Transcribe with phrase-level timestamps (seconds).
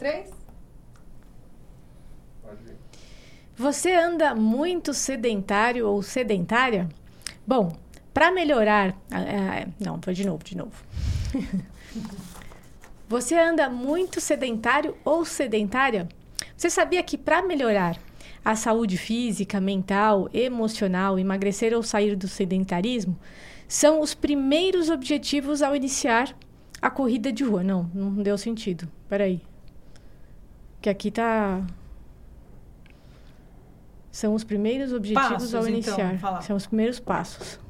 [0.00, 0.30] três.
[3.54, 6.88] Você anda muito sedentário ou sedentária?
[7.46, 7.76] Bom,
[8.14, 8.96] para melhorar.
[9.10, 10.72] Ah, ah, não, foi de novo, de novo.
[13.06, 16.08] Você anda muito sedentário ou sedentária?
[16.56, 17.98] Você sabia que para melhorar
[18.44, 23.18] a saúde física, mental, emocional, emagrecer ou sair do sedentarismo
[23.68, 26.34] são os primeiros objetivos ao iniciar
[26.80, 27.62] a corrida de rua?
[27.62, 28.88] Não, não deu sentido.
[29.08, 29.49] Peraí.
[30.80, 31.62] Que aqui tá.
[34.10, 36.18] São os primeiros objetivos Passos, ao então, iniciar.
[36.18, 36.40] fala.
[36.42, 37.60] São os primeiros passos.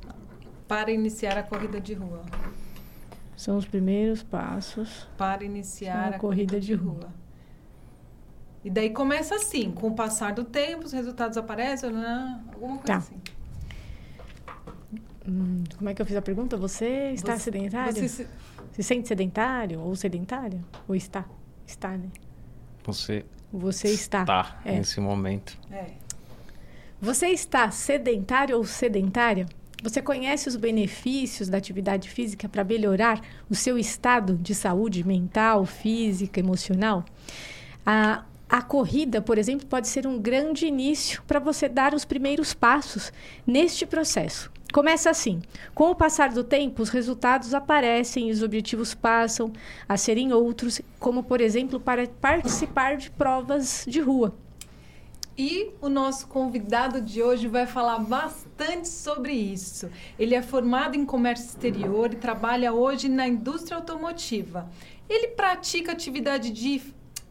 [0.67, 2.23] Para iniciar a corrida de rua.
[3.37, 5.09] São os primeiros passos.
[5.19, 7.09] Para iniciar a corrida de rua.
[8.65, 12.41] E daí começa assim, com o passar do tempo, os resultados aparecem, né?
[12.53, 12.97] alguma coisa Tá.
[12.99, 13.17] assim.
[15.27, 16.57] Hum, como é que eu fiz a pergunta?
[16.57, 17.93] Você está Você- sedentário?
[17.95, 18.27] Você se-
[18.73, 20.63] Se sente sedentário ou sedentária?
[20.87, 21.25] Ou está?
[21.67, 22.09] Está, né?
[22.85, 24.25] Você Você está.
[24.25, 24.73] tá É.
[24.77, 25.59] nesse momento.
[25.71, 25.87] é.
[27.01, 29.47] Você está sedentário ou sedentária?
[29.83, 35.65] Você conhece os benefícios da atividade física para melhorar o seu estado de saúde mental,
[35.65, 37.03] física, emocional?
[37.87, 42.53] A, a corrida, por exemplo, pode ser um grande início para você dar os primeiros
[42.53, 43.13] passos
[43.47, 44.51] neste processo.
[44.73, 45.41] Começa assim:
[45.73, 49.53] com o passar do tempo, os resultados aparecem e os objetivos passam
[49.89, 54.35] a serem outros, como, por exemplo, para participar de provas de rua.
[55.39, 59.89] E o nosso convidado de hoje vai falar bastante sobre isso.
[60.19, 64.69] Ele é formado em comércio exterior e trabalha hoje na indústria automotiva.
[65.09, 66.75] Ele pratica atividade de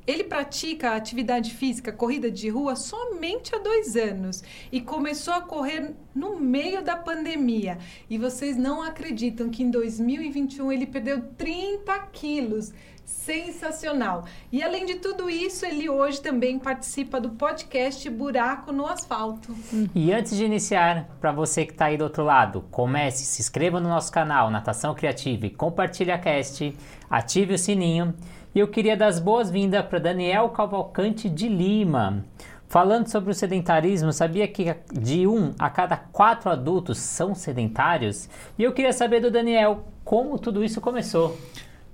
[0.09, 5.93] ele pratica atividade física, corrida de rua, somente há dois anos e começou a correr
[6.15, 7.77] no meio da pandemia.
[8.09, 12.73] E vocês não acreditam que em 2021 ele perdeu 30 quilos.
[13.05, 14.25] Sensacional!
[14.51, 19.55] E além de tudo isso, ele hoje também participa do podcast Buraco no Asfalto.
[19.93, 23.79] E antes de iniciar, para você que está aí do outro lado, comece, se inscreva
[23.79, 26.75] no nosso canal Natação Criativa e compartilhe a cast,
[27.09, 28.13] ative o sininho.
[28.53, 32.25] E eu queria dar as boas-vindas para Daniel Cavalcante de Lima.
[32.67, 38.29] Falando sobre o sedentarismo, sabia que de um a cada quatro adultos são sedentários?
[38.57, 41.37] E eu queria saber do Daniel como tudo isso começou.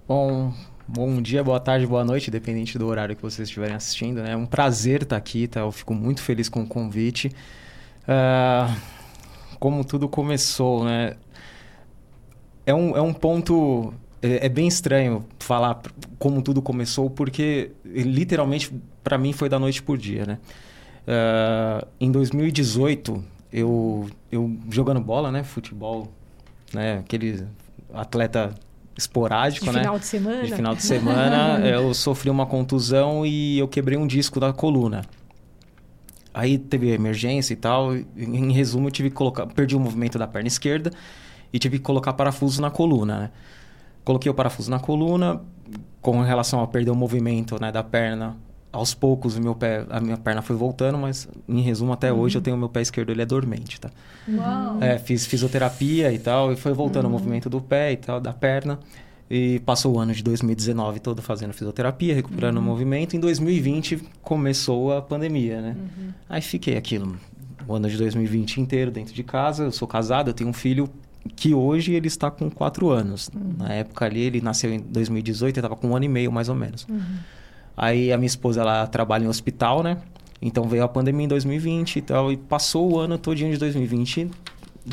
[0.07, 0.53] Bom,
[0.87, 4.21] bom dia, boa tarde, boa noite, dependente do horário que vocês estiverem assistindo.
[4.21, 4.31] né?
[4.31, 5.61] É um prazer estar aqui, tá?
[5.61, 7.31] Eu fico muito feliz com o convite.
[8.07, 8.75] Ah,
[9.59, 11.15] como tudo começou, né?
[12.65, 13.93] É um, é um ponto.
[14.21, 15.81] É, é bem estranho falar
[16.17, 20.39] como tudo começou, porque literalmente para mim foi da noite por dia, né?
[21.07, 25.43] Ah, em 2018, eu, eu jogando bola, né?
[25.43, 26.11] Futebol,
[26.73, 26.99] né?
[26.99, 27.45] Aquele
[27.93, 28.53] atleta
[28.97, 29.79] esporádico, De né?
[29.79, 30.43] final de semana.
[30.43, 35.03] De final de semana, eu sofri uma contusão e eu quebrei um disco da coluna.
[36.33, 37.95] Aí teve emergência e tal.
[37.95, 39.45] Em resumo, eu tive que colocar.
[39.47, 40.91] Perdi o movimento da perna esquerda
[41.53, 43.31] e tive que colocar parafuso na coluna, né?
[44.05, 45.41] Coloquei o parafuso na coluna.
[46.01, 48.37] Com relação a perder o movimento né, da perna,
[48.75, 52.37] aos poucos o meu pé, a minha perna foi voltando, mas em resumo, até hoje
[52.37, 53.89] eu tenho o meu pé esquerdo, ele é dormente, tá?
[54.29, 54.77] Uau!
[54.81, 58.33] É, fiz fisioterapia e tal, e foi voltando o movimento do pé e tal, da
[58.33, 58.79] perna.
[59.31, 63.15] E passou o ano de 2019 todo fazendo fisioterapia, recuperando o movimento.
[63.15, 65.75] Em 2020 começou a pandemia, né?
[66.29, 67.17] Aí fiquei aquilo,
[67.67, 69.63] o ano de 2020 inteiro dentro de casa.
[69.63, 70.87] Eu sou casado, eu tenho um filho
[71.35, 73.29] que hoje ele está com 4 anos.
[73.57, 76.49] Na época ali, ele nasceu em 2018, ele estava com um ano e meio mais
[76.49, 76.85] ou menos.
[77.77, 79.97] Aí a minha esposa, ela trabalha em hospital, né?
[80.41, 84.29] Então veio a pandemia em 2020 e tal, e passou o ano todinho de 2020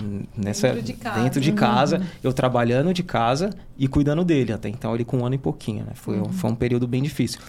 [0.02, 1.20] hum, nessa Dentro de casa.
[1.22, 5.26] dentro de casa, eu trabalhando de casa e cuidando dele até então ele com um
[5.26, 5.92] ano e pouquinho, né?
[5.94, 7.40] Foi, um- foi um período bem difícil.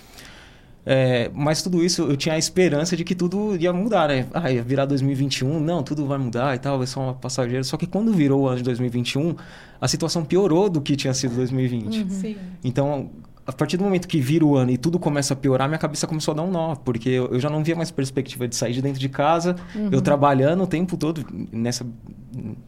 [0.86, 4.28] É, mas tudo isso eu tinha a esperança de que tudo ia mudar, né?
[4.34, 7.64] Ah, ia virar 2021, não, tudo vai mudar e tal, vai ser uma passageira.
[7.64, 9.36] Só que quando virou o ano de 2021,
[9.80, 12.12] a situação piorou do que tinha sido 2020.
[12.12, 12.36] Sim.
[12.64, 13.10] Então,
[13.46, 16.08] a partir do momento que vira o ano e tudo começa a piorar, minha cabeça
[16.08, 18.82] começou a dar um nó, porque eu, já não via mais perspectiva de sair de
[18.82, 19.56] dentro de casa,
[19.91, 21.86] eu trabalhando o tempo todo nessa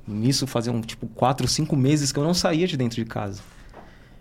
[0.07, 3.41] nisso faziam tipo quatro, cinco meses que eu não saía de dentro de casa.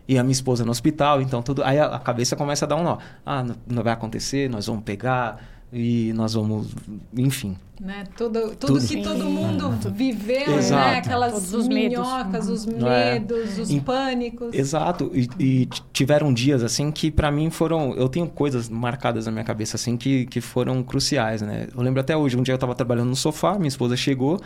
[0.07, 1.63] E a minha esposa no hospital, então tudo.
[1.65, 2.99] Aí a, cabeça começa a dar um nó.
[3.25, 5.43] Ah, não, não vai acontecer, nós vamos pegar
[5.73, 6.75] e nós vamos.
[7.17, 7.57] Enfim.
[7.81, 8.05] Né?
[8.17, 8.87] Tudo, tudo, Tudo.
[8.87, 10.99] que todo mundo viveu, né?
[10.99, 11.99] Aquelas Todos os medos.
[11.99, 13.15] minhocas, os é?
[13.15, 14.55] medos, os Em- pânicos.
[14.55, 15.11] Exato.
[15.13, 17.93] E, e tiveram dias assim que pra mim foram.
[17.95, 21.67] Eu tenho coisas marcadas na minha cabeça assim que, que foram cruciais, né?
[21.75, 24.39] Eu lembro até hoje, um dia eu tava trabalhando no sofá, minha esposa chegou.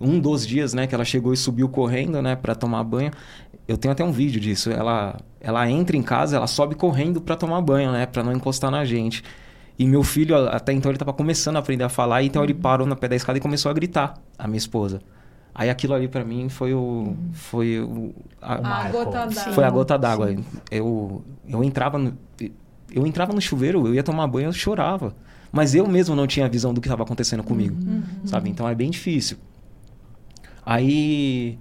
[0.00, 3.10] Um dos dias, né, que ela chegou e subiu correndo, né, pra tomar banho.
[3.68, 4.70] Eu tenho até um vídeo disso.
[4.70, 8.06] Ela ela entra em casa, ela sobe correndo para tomar banho, né?
[8.06, 9.22] Pra não encostar na gente.
[9.78, 12.86] E meu filho, até então, ele tava começando a aprender a falar, então ele parou
[12.86, 15.00] no pé da escada e começou a gritar, a minha esposa.
[15.54, 17.16] Aí aquilo ali para mim foi o.
[17.32, 18.12] Foi o.
[18.40, 19.52] A, a gota d'água.
[19.52, 20.36] Foi a gota d'água.
[20.70, 22.16] Eu, eu entrava no.
[22.90, 25.14] Eu entrava no chuveiro, eu ia tomar banho, eu chorava.
[25.52, 27.76] Mas eu mesmo não tinha visão do que estava acontecendo comigo.
[27.80, 28.02] Uhum.
[28.24, 28.50] Sabe?
[28.50, 29.36] Então é bem difícil.
[30.64, 31.58] Aí.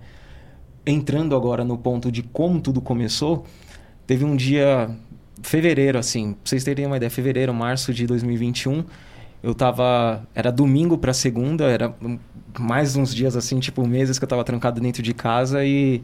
[0.90, 3.46] Entrando agora no ponto de como tudo começou,
[4.08, 4.90] teve um dia
[5.44, 8.86] fevereiro, assim, pra vocês terem uma ideia, fevereiro, março de 2021,
[9.44, 10.26] eu tava.
[10.34, 11.94] Era domingo pra segunda, era
[12.58, 16.02] mais uns dias assim, tipo meses que eu tava trancado dentro de casa e.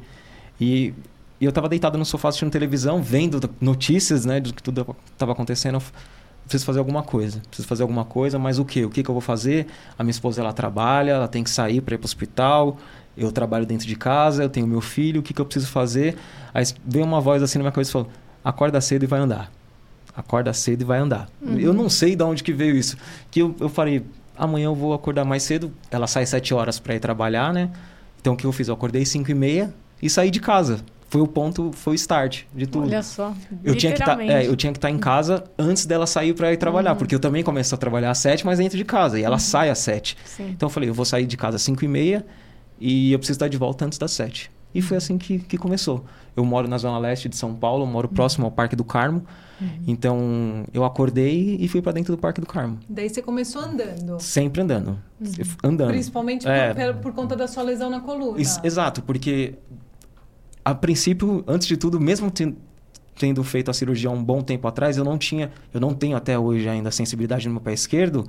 [0.62, 0.94] E,
[1.42, 5.32] e eu tava deitado no sofá assistindo televisão, vendo notícias, né, do que tudo tava
[5.32, 5.82] acontecendo.
[6.44, 8.84] Preciso fazer alguma coisa, preciso fazer alguma coisa, mas o quê?
[8.84, 9.68] O que, que eu vou fazer?
[9.98, 12.78] A minha esposa ela trabalha, ela tem que sair para ir pro hospital,
[13.18, 16.18] eu trabalho dentro de casa, eu tenho meu filho, o que, que eu preciso fazer?
[16.54, 18.10] Aí veio uma voz assim na minha cabeça e falou:
[18.44, 19.52] acorda cedo e vai andar.
[20.16, 21.30] Acorda cedo e vai andar.
[21.42, 21.58] Uhum.
[21.58, 22.98] Eu não sei de onde que veio isso.
[23.32, 24.06] Que eu, eu falei,
[24.38, 25.72] amanhã eu vou acordar mais cedo.
[25.90, 27.72] Ela sai sete horas para ir trabalhar, né?
[28.22, 28.68] Então o que eu fiz?
[28.68, 30.80] Eu acordei cinco e meia e saí de casa.
[31.14, 32.88] Foi o ponto, foi o start de tudo.
[32.88, 35.86] Olha só, eu tinha que tá, é, eu tinha que estar tá em casa antes
[35.86, 36.98] dela sair para ir trabalhar, uhum.
[36.98, 39.40] porque eu também começo a trabalhar às sete, mas dentro de casa e ela uhum.
[39.40, 40.18] sai às sete.
[40.26, 40.50] Sim.
[40.50, 42.26] Então eu falei, eu vou sair de casa às cinco e meia
[42.80, 44.50] e eu preciso estar de volta antes das sete.
[44.74, 46.04] E foi assim que, que começou.
[46.36, 48.16] Eu moro na zona leste de São Paulo, moro uhum.
[48.16, 49.24] próximo ao Parque do Carmo.
[49.62, 49.68] Uhum.
[49.86, 52.80] Então, eu acordei e fui para dentro do Parque do Carmo.
[52.90, 54.20] Daí você começou andando?
[54.20, 55.00] Sempre andando.
[55.22, 55.30] Uhum.
[55.64, 55.90] Andando.
[55.90, 58.40] Principalmente é, por, por, conta da sua lesão na coluna.
[58.64, 59.54] exato, porque
[60.64, 62.32] a princípio, antes de tudo, mesmo
[63.16, 66.38] tendo feito a cirurgia um bom tempo atrás, eu não tinha, eu não tenho até
[66.38, 68.28] hoje ainda sensibilidade no meu pé esquerdo.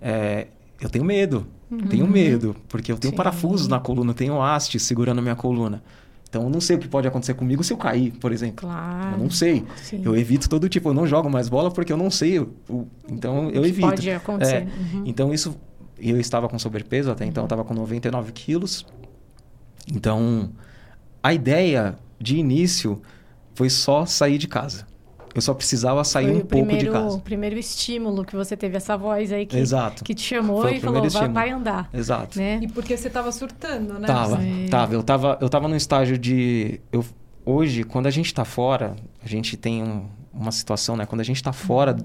[0.00, 0.46] É,
[0.80, 1.46] eu tenho medo.
[1.70, 1.78] Uhum.
[1.78, 3.16] Tenho medo, porque eu tenho Sim.
[3.16, 5.82] parafusos na coluna, tenho haste segurando a minha coluna.
[6.28, 8.56] Então eu não sei o que pode acontecer comigo se eu cair, por exemplo.
[8.68, 9.12] Claro.
[9.12, 9.64] Eu não sei.
[9.76, 10.02] Sim.
[10.04, 12.44] Eu evito todo tipo, eu não jogo mais bola porque eu não sei.
[13.08, 13.88] Então eu evito.
[13.88, 14.56] Pode acontecer.
[14.56, 15.02] É, uhum.
[15.06, 15.56] Então isso.
[15.96, 18.84] Eu estava com sobrepeso até então, eu estava com 99 quilos.
[19.92, 20.50] Então
[21.24, 23.00] a ideia de início
[23.54, 24.86] foi só sair de casa.
[25.34, 27.16] Eu só precisava sair Foi um pouco primeiro, de casa.
[27.16, 30.04] o primeiro estímulo que você teve, essa voz aí que, Exato.
[30.04, 31.88] que te chamou e falou, vai, vai, andar.
[31.92, 32.38] Exato.
[32.38, 32.60] Né?
[32.62, 34.06] E porque você estava surtando, né?
[34.06, 34.68] Tava, é.
[34.68, 34.94] tava.
[34.94, 36.78] Eu tava, eu tava no estágio de...
[36.92, 37.04] Eu,
[37.44, 38.94] hoje, quando a gente está fora,
[39.24, 41.06] a gente tem um, uma situação, né?
[41.06, 41.96] Quando a gente está fora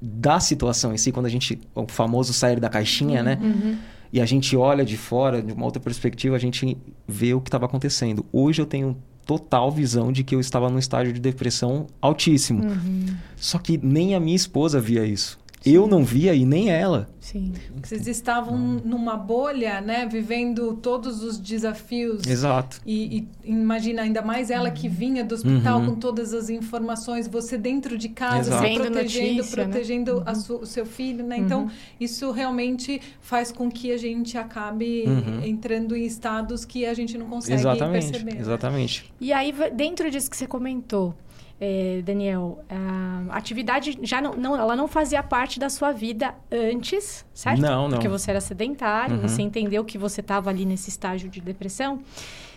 [0.00, 1.58] da situação em si, quando a gente...
[1.74, 3.24] O famoso sair da caixinha, uhum.
[3.24, 3.38] né?
[3.40, 3.78] Uhum.
[4.12, 6.76] E a gente olha de fora, de uma outra perspectiva, a gente
[7.08, 8.26] vê o que estava acontecendo.
[8.30, 12.64] Hoje eu tenho total visão de que eu estava num estágio de depressão altíssimo.
[12.64, 13.06] Uhum.
[13.36, 15.38] Só que nem a minha esposa via isso.
[15.62, 15.70] Sim.
[15.70, 17.08] Eu não via e nem ela.
[17.20, 17.52] Sim.
[17.82, 20.06] Vocês estavam numa bolha, né?
[20.06, 22.26] Vivendo todos os desafios.
[22.26, 22.80] Exato.
[22.84, 25.86] E, e imagina, ainda mais ela que vinha do hospital uhum.
[25.86, 30.32] com todas as informações, você dentro de casa, se protegendo, notícia, protegendo né?
[30.32, 30.58] uhum.
[30.62, 31.36] o seu filho, né?
[31.38, 31.70] Então, uhum.
[32.00, 35.44] isso realmente faz com que a gente acabe uhum.
[35.44, 38.34] entrando em estados que a gente não consegue exatamente, perceber.
[38.34, 38.40] Né?
[38.40, 39.02] Exatamente.
[39.02, 39.10] Né?
[39.20, 41.14] E aí, dentro disso que você comentou,
[41.64, 47.24] é, Daniel, a atividade já não, não, ela não fazia parte da sua vida antes,
[47.32, 47.60] certo?
[47.60, 47.90] Não, não.
[47.90, 49.22] Porque você era sedentário, uhum.
[49.22, 52.02] você entendeu que você estava ali nesse estágio de depressão.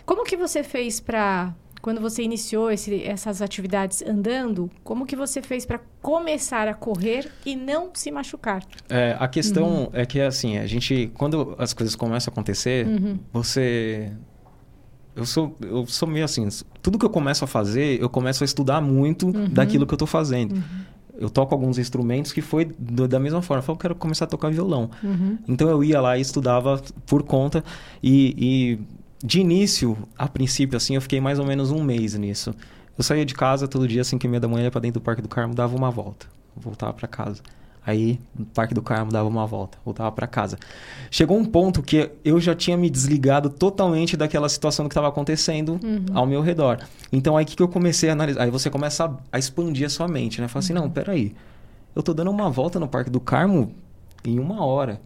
[0.04, 5.40] Como que você fez para quando você iniciou esse, essas atividades andando, como que você
[5.40, 8.64] fez para começar a correr e não se machucar?
[8.88, 9.90] É, a questão uhum.
[9.92, 13.20] é que assim, a gente quando as coisas começam a acontecer, uhum.
[13.32, 14.12] você
[15.16, 16.46] eu sou, eu sou meio assim,
[16.82, 19.48] tudo que eu começo a fazer, eu começo a estudar muito uhum.
[19.48, 20.54] daquilo que eu estou fazendo.
[20.54, 20.62] Uhum.
[21.18, 23.60] Eu toco alguns instrumentos que foi do, da mesma forma.
[23.60, 24.90] Eu falei, eu quero começar a tocar violão.
[25.02, 25.38] Uhum.
[25.48, 27.64] Então eu ia lá e estudava por conta.
[28.02, 32.54] E, e, de início, a princípio, assim, eu fiquei mais ou menos um mês nisso.
[32.98, 35.04] Eu saía de casa todo dia, 5 e meia da manhã, ia pra dentro do
[35.04, 36.26] Parque do Carmo, dava uma volta.
[36.54, 37.40] Voltava para casa.
[37.86, 40.58] Aí, no Parque do Carmo, dava uma volta, voltava para casa.
[41.08, 45.78] Chegou um ponto que eu já tinha me desligado totalmente daquela situação que estava acontecendo
[45.82, 46.04] uhum.
[46.12, 46.80] ao meu redor.
[47.12, 48.42] Então, aí que, que eu comecei a analisar?
[48.42, 50.48] Aí você começa a, a expandir a sua mente, né?
[50.48, 50.80] Fala assim, uhum.
[50.80, 51.32] não, peraí,
[51.94, 53.72] eu tô dando uma volta no Parque do Carmo
[54.24, 55.00] em uma hora.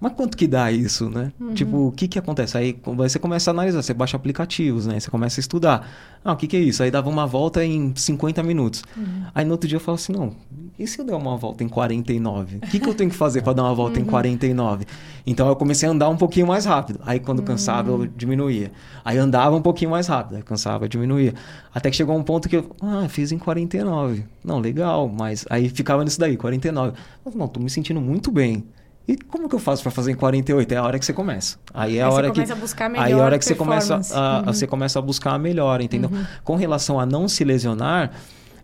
[0.00, 1.30] Mas quanto que dá isso, né?
[1.38, 1.52] Uhum.
[1.52, 2.56] Tipo, o que que acontece?
[2.56, 4.98] Aí você começa a analisar, você baixa aplicativos, né?
[4.98, 5.86] Você começa a estudar.
[6.24, 6.82] Ah, o que que é isso?
[6.82, 8.82] Aí dava uma volta em 50 minutos.
[8.96, 9.24] Uhum.
[9.34, 10.34] Aí no outro dia eu falo assim, não,
[10.78, 12.56] e se eu der uma volta em 49?
[12.56, 14.06] O que que eu tenho que fazer para dar uma volta uhum.
[14.06, 14.86] em 49?
[15.26, 17.00] Então eu comecei a andar um pouquinho mais rápido.
[17.04, 18.08] Aí quando cansava eu uhum.
[18.16, 18.72] diminuía.
[19.04, 21.34] Aí andava um pouquinho mais rápido, aí cansava, diminuía.
[21.74, 24.24] Até que chegou um ponto que eu, ah, fiz em 49.
[24.42, 26.96] Não, legal, mas aí ficava nisso daí, 49.
[27.26, 28.64] Eu, não, tô me sentindo muito bem.
[29.10, 30.72] E como que eu faço para fazer em 48?
[30.72, 31.56] É a hora que você começa.
[31.74, 33.38] Aí é a Aí você hora que começa a buscar melhor aí é a hora
[33.38, 34.44] que você começa a, Uhum.
[34.52, 36.10] você começa a buscar a melhora, entendeu?
[36.44, 38.12] Com relação a não se lesionar,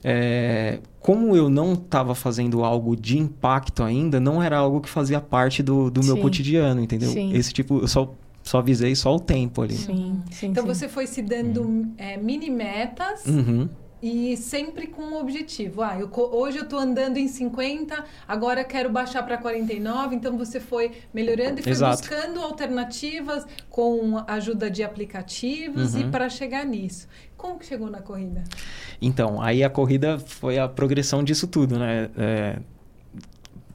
[0.05, 5.21] é, como eu não estava fazendo algo de impacto ainda, não era algo que fazia
[5.21, 7.11] parte do, do meu cotidiano, entendeu?
[7.11, 7.33] Sim.
[7.35, 9.75] Esse tipo, eu só, só avisei só o tempo ali.
[9.75, 10.69] Sim, sim, Então sim.
[10.75, 13.69] você foi se dando é, mini metas Uhum.
[14.03, 15.83] E sempre com um objetivo.
[15.83, 20.15] Ah, eu, hoje eu tô andando em 50, agora quero baixar para 49.
[20.15, 21.99] Então você foi melhorando e foi Exato.
[22.03, 26.11] buscando alternativas com a ajuda de aplicativos e Uhum.
[26.11, 27.09] para chegar nisso.
[27.37, 28.45] Como que chegou na corrida?
[29.01, 32.11] Então, aí a corrida foi a progressão disso tudo, né?
[32.17, 32.59] É,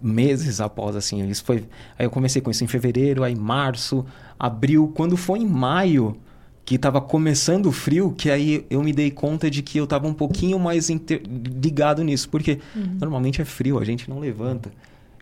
[0.01, 1.66] meses após, assim, isso foi...
[1.98, 4.06] Aí eu comecei com isso em fevereiro, aí março,
[4.40, 4.92] abril.
[4.96, 6.18] Quando foi em maio,
[6.63, 10.08] que estava começando o frio, que aí eu me dei conta de que eu estava
[10.08, 11.22] um pouquinho mais inter-
[11.62, 12.30] ligado nisso.
[12.30, 12.60] Porque
[13.00, 14.72] normalmente é frio, a gente não levanta.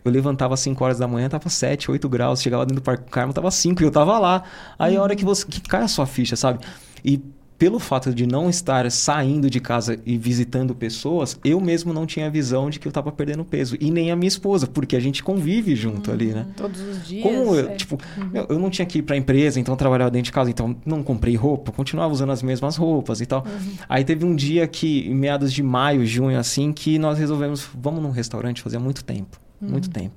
[0.04, 2.40] Eu levantava às 5 horas da manhã, tava 7, 8 graus.
[2.40, 4.44] Chegava dentro do Parque do Carmo, tava 5 e eu tava lá.
[4.78, 6.60] Aí a hora que você que cai a sua ficha, sabe?
[7.04, 7.20] E
[7.60, 12.30] pelo fato de não estar saindo de casa e visitando pessoas, eu mesmo não tinha
[12.30, 13.76] visão de que eu tava perdendo peso.
[13.78, 16.46] E nem a minha esposa, porque a gente convive junto ali, né?
[16.56, 17.22] Todos os dias.
[17.22, 17.74] Como eu, é.
[17.74, 17.98] tipo,
[18.32, 20.74] eu, eu não tinha que ir pra empresa, então eu trabalhava dentro de casa, então
[20.86, 23.44] não comprei roupa, continuava usando as mesmas roupas e tal.
[23.86, 28.02] Aí teve um dia que, em meados de maio, junho, assim, que nós resolvemos, vamos
[28.02, 30.14] num restaurante, fazia muito tempo, muito tempo.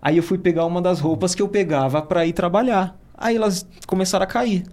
[0.00, 2.98] Aí eu fui pegar uma das roupas que eu pegava pra ir trabalhar.
[3.14, 4.64] Aí elas começaram a cair.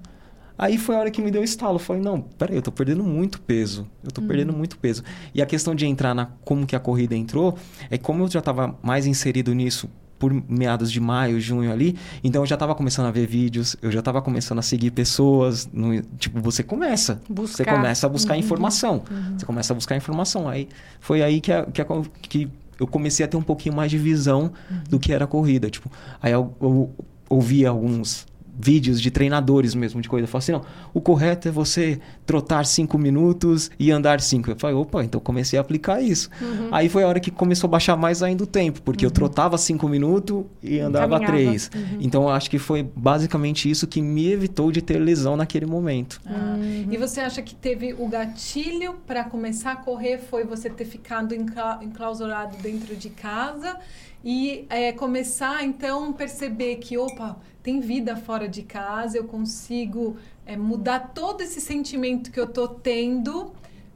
[0.58, 1.76] Aí foi a hora que me deu o estalo.
[1.76, 3.88] Eu falei, não, peraí, eu tô perdendo muito peso.
[4.04, 5.04] Eu tô perdendo muito peso.
[5.34, 7.58] E a questão de entrar na como que a corrida entrou,
[7.90, 11.98] é que como eu já tava mais inserido nisso por meados de maio, junho ali,
[12.24, 15.68] então eu já tava começando a ver vídeos, eu já tava começando a seguir pessoas,
[15.74, 17.76] no- tipo, você começa, você Buscar.
[17.76, 18.40] começa a buscar Uhum.
[18.40, 19.04] informação,
[19.38, 20.70] você começa a buscar informação, aí
[21.02, 21.86] foi aí que, a- que, a-
[22.22, 22.48] que
[22.80, 24.54] eu comecei a ter um pouquinho mais de visão
[24.90, 25.92] do que era a corrida, tipo,
[26.22, 26.90] aí eu, eu
[27.28, 28.26] ouvi alguns
[28.58, 30.62] vídeos de treinadores mesmo de corrida, eu falei assim, não,
[30.94, 34.52] o correto é você trotar cinco minutos e andar cinco.
[34.52, 36.30] Eu falei, opa, então eu comecei a aplicar isso.
[36.42, 36.70] Uhum.
[36.72, 39.58] Aí foi a hora que começou a baixar mais ainda o tempo, porque eu trotava
[39.58, 41.34] cinco minutos e andava Caminhava.
[41.38, 41.70] três.
[41.74, 41.98] Uhum.
[42.00, 46.22] Então eu acho que foi basicamente isso que me evitou de ter lesão naquele momento.
[46.26, 46.88] Ah, Uhum.
[46.92, 51.34] E você acha que teve o gatilho para começar a correr foi você ter ficado
[51.34, 53.78] encla- enclausurado dentro de casa
[54.24, 60.56] e é, começar então perceber que opa tem vida fora de casa eu consigo é,
[60.56, 63.52] mudar todo esse sentimento que eu tô tendo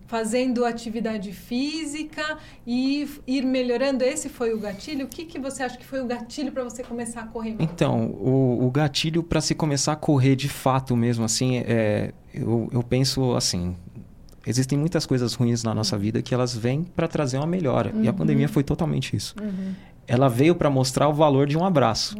[0.07, 5.77] fazendo atividade física e ir melhorando esse foi o gatilho o que que você acha
[5.77, 9.53] que foi o gatilho para você começar a correr Então, o, o gatilho para se
[9.53, 13.75] começar a correr de fato mesmo, assim, é, eu, eu penso assim.
[14.45, 17.91] Existem muitas coisas ruins na nossa vida que elas vêm para trazer uma melhora.
[18.01, 19.35] E a pandemia foi totalmente isso.
[20.09, 22.15] Ela veio para mostrar o valor de um abraço.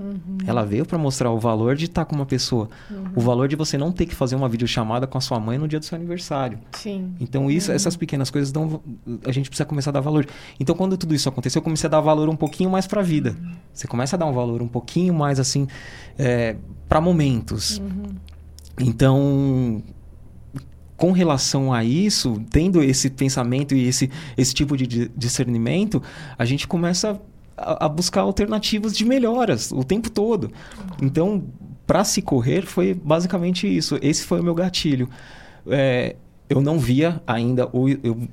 [0.45, 2.67] Ela veio para mostrar o valor de estar com uma pessoa.
[3.15, 5.69] O valor de você não ter que fazer uma videochamada com a sua mãe no
[5.69, 6.59] dia do seu aniversário.
[6.73, 7.15] Sim.
[7.17, 8.81] Então, isso, essas pequenas coisas dão.
[9.25, 10.27] A gente precisa começar a dar valor.
[10.59, 13.03] Então, quando tudo isso aconteceu, eu comecei a dar valor um pouquinho mais para a
[13.03, 13.37] vida.
[13.73, 15.65] Você começa a dar um valor um pouquinho mais, assim,
[16.89, 17.81] para momentos.
[18.79, 19.81] Então,
[20.97, 26.01] com relação a isso, tendo esse pensamento e esse, esse tipo de di- discernimento,
[26.37, 27.17] a gente começa a,
[27.57, 30.51] a buscar alternativas de melhoras o tempo todo.
[31.01, 31.43] Então,
[31.85, 33.97] para se correr, foi basicamente isso.
[34.01, 35.09] Esse foi o meu gatilho.
[35.67, 36.15] É,
[36.49, 38.27] eu não via ainda o, eu-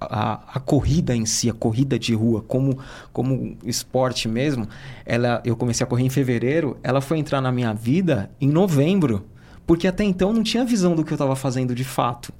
[0.00, 2.78] a, a corrida em si, a corrida de rua, como,
[3.12, 4.68] como esporte mesmo.
[5.04, 9.26] Ela, eu comecei a correr em fevereiro, ela foi entrar na minha vida em novembro.
[9.66, 12.32] Porque até então não tinha visão do que eu estava fazendo de fato.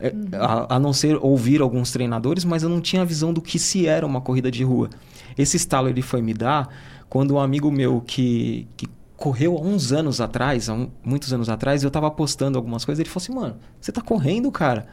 [0.00, 3.58] É, A, a não ser ouvir alguns treinadores, mas eu não tinha visão do que
[3.58, 4.88] se era uma corrida de rua.
[5.36, 6.68] Esse estalo ele foi me dar
[7.08, 11.48] quando um amigo meu que, que correu há uns anos atrás, há um- muitos anos
[11.48, 14.86] atrás, eu estava postando algumas coisas, ele falou assim, mano, você tá correndo, cara?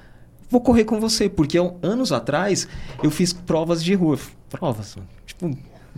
[0.49, 2.67] Vou correr com você, porque um- anos atrás
[3.03, 4.17] eu fiz provas de rua.
[4.49, 5.49] Provas, tipo,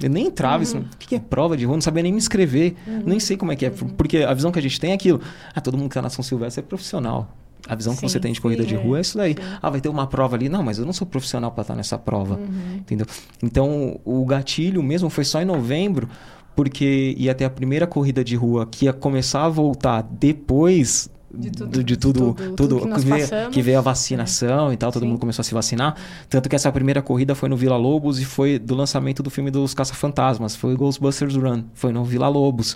[0.01, 1.75] eu nem entrava, isso, o que é prova de rua?
[1.75, 2.75] Não sabia nem me inscrever,
[3.05, 5.19] nem sei como é que é, porque a visão que a gente tem é aquilo,
[5.55, 7.35] ah, todo mundo que tá na São Silvestre é profissional.
[7.67, 9.33] A visão que Sim, você tem de corrida sim, de é, rua é isso daí.
[9.33, 9.43] sim.
[9.61, 10.47] Ah, vai ter uma prova ali.
[10.49, 12.35] Não, mas eu não sou profissional para estar nessa prova.
[12.35, 12.77] Uhum.
[12.77, 13.05] Entendeu?
[13.43, 16.07] Então, o gatilho mesmo foi só em novembro,
[16.55, 21.51] porque ia ter a primeira corrida de rua que ia começar a voltar depois De
[21.51, 24.91] tudo- do- de tudo, tudo- tudo, tudo que veio, que veio a vacinação e tal,
[24.91, 25.09] todo Sim.
[25.09, 25.95] mundo começou a se vacinar.
[26.27, 29.51] Tanto que essa primeira corrida foi no Vila Lobos e foi do lançamento do filme
[29.51, 32.75] dos Caça-Fantasmas, foi o Ghostbusters Run, foi no Vila Lobos.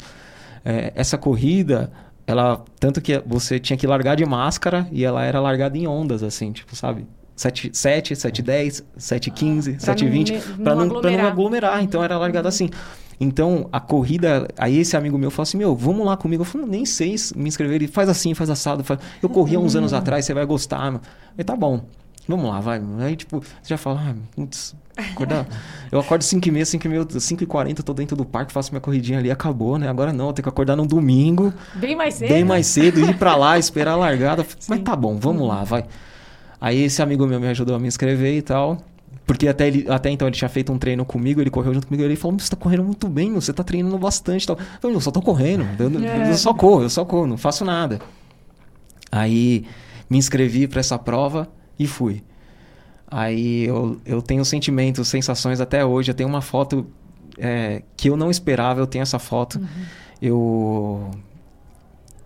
[0.63, 1.92] É, essa corrida,
[2.25, 6.24] ela tanto que você tinha que largar de máscara e ela era largada em ondas
[6.24, 7.06] assim, tipo, sabe?
[7.36, 11.12] 7, 7, 7, 10, 7, 15, Pra 7, não 20, me- para não não, pra
[11.12, 11.84] não aglomerar.
[11.84, 12.70] Então era largado assim.
[13.20, 16.42] Então a corrida, aí esse amigo meu falou assim: Meu, vamos lá comigo.
[16.42, 17.75] Eu falei: Nem sei se me inscrever.
[17.75, 18.84] Ele faz assim, faz assado.
[18.84, 20.80] faz- Eu corri há uns anos atrás, você vai gostar.
[20.92, 21.01] Mano.
[21.03, 21.86] Eu falei: Tá bom,
[22.27, 22.82] vamos lá, vai.
[23.00, 24.75] Aí tipo, você já fala: Ah, putz,
[25.12, 25.46] acordar.
[25.92, 28.51] Eu acordo 5 e meia, 5 e meia, 5 e 40, tô dentro do parque,
[28.53, 29.89] faço minha corridinha ali, acabou, né?
[29.89, 32.30] Agora não, eu tenho que acordar num domingo Bem mais cedo.
[32.30, 34.46] bem mais cedo, ir pra lá, esperar a largada.
[34.68, 35.86] Mas tá bom, vamos lá, vai.
[36.62, 38.77] Aí esse amigo meu me ajudou a me inscrever e tal.
[39.25, 42.03] Porque até, ele, até então ele tinha feito um treino comigo, ele correu junto comigo,
[42.03, 44.58] ele falou, você tá correndo muito bem, meu, você tá treinando bastante e tal.
[44.58, 46.30] Eu falei, eu só tô correndo, eu, É.
[46.30, 48.01] eu só corro, eu só corro, não faço nada.
[49.12, 49.65] Aí
[50.10, 51.48] me inscrevi pra essa prova
[51.84, 52.24] e fui.
[53.08, 56.12] Aí eu, eu tenho sentimentos, sensações até hoje.
[56.12, 56.88] Eu tenho uma foto
[57.38, 59.62] é, que eu não esperava, eu tenho essa foto.
[60.22, 61.12] Eu.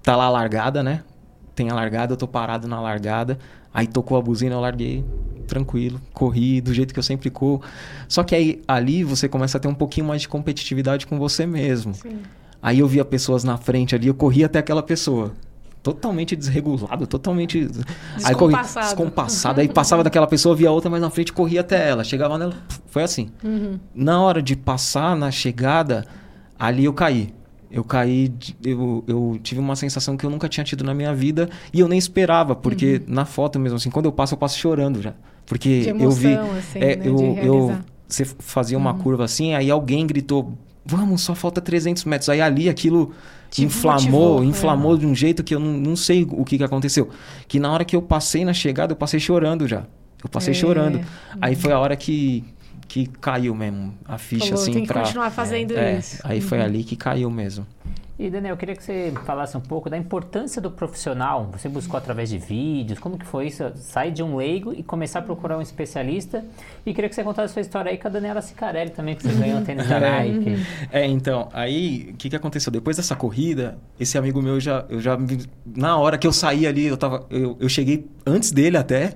[0.01, 1.03] Tá lá a largada, né?
[1.53, 3.37] Tem a largada, eu tô parado na largada.
[3.73, 5.03] Aí tocou a buzina, eu larguei
[5.47, 7.61] tranquilo, corri do jeito que eu sempre corro.
[8.07, 11.45] Só que aí ali você começa a ter um pouquinho mais de competitividade com você
[11.45, 11.93] mesmo.
[11.93, 12.21] Sim.
[12.61, 15.33] Aí eu via pessoas na frente ali, eu corri até aquela pessoa.
[15.93, 17.59] Totalmente desregulado, totalmente.
[18.23, 18.85] Aí corri Descompassado.
[18.87, 19.61] descompassado.
[19.61, 22.03] Aí passava daquela pessoa, via outra mais na frente, corria até ela.
[22.03, 22.53] Chegava nela,
[22.87, 23.29] foi assim.
[23.41, 23.79] Uhum.
[23.95, 26.05] Na hora de passar na chegada,
[26.59, 27.33] ali eu caí.
[27.71, 31.49] Eu caí, eu, eu tive uma sensação que eu nunca tinha tido na minha vida
[31.73, 35.01] e eu nem esperava, porque na foto mesmo assim, quando eu passo, eu passo chorando
[35.01, 35.13] já.
[35.45, 36.33] Porque De eu vi.
[36.33, 40.53] emoção, assim, é, né, eu, eu, você fazia uma curva assim, aí alguém gritou:
[40.85, 42.27] Vamos, só falta 300 metros.
[42.29, 43.13] Aí ali aquilo
[43.49, 44.45] Te inflamou, motivou, é.
[44.45, 47.09] inflamou de um jeito que eu não, não sei o que, que aconteceu.
[47.47, 49.85] Que na hora que eu passei na chegada, eu passei chorando já.
[50.23, 50.53] Eu passei É.
[50.55, 50.99] chorando.
[51.41, 52.43] Aí foi a hora que,
[52.87, 55.01] que caiu mesmo a ficha, Falou, assim, tem que pra.
[55.03, 56.19] continuar fazendo É, isso.
[56.23, 57.65] aí foi ali que caiu mesmo.
[58.19, 61.47] E Daniel, eu queria que você falasse um pouco da importância do profissional.
[61.51, 63.63] Você buscou através de vídeos, como que foi isso?
[63.75, 66.43] Sair de um leigo e começar a procurar um especialista.
[66.83, 69.21] E queria que você contasse a sua história aí com a Daniela Sicarelli também, que
[69.21, 70.55] você ganhou o tênis da Nike.
[70.91, 72.71] É, então, aí o que, que aconteceu?
[72.71, 75.15] Depois dessa corrida, esse amigo meu já, eu já
[75.75, 79.13] na hora que eu saí ali, eu tava, eu, eu cheguei antes dele até.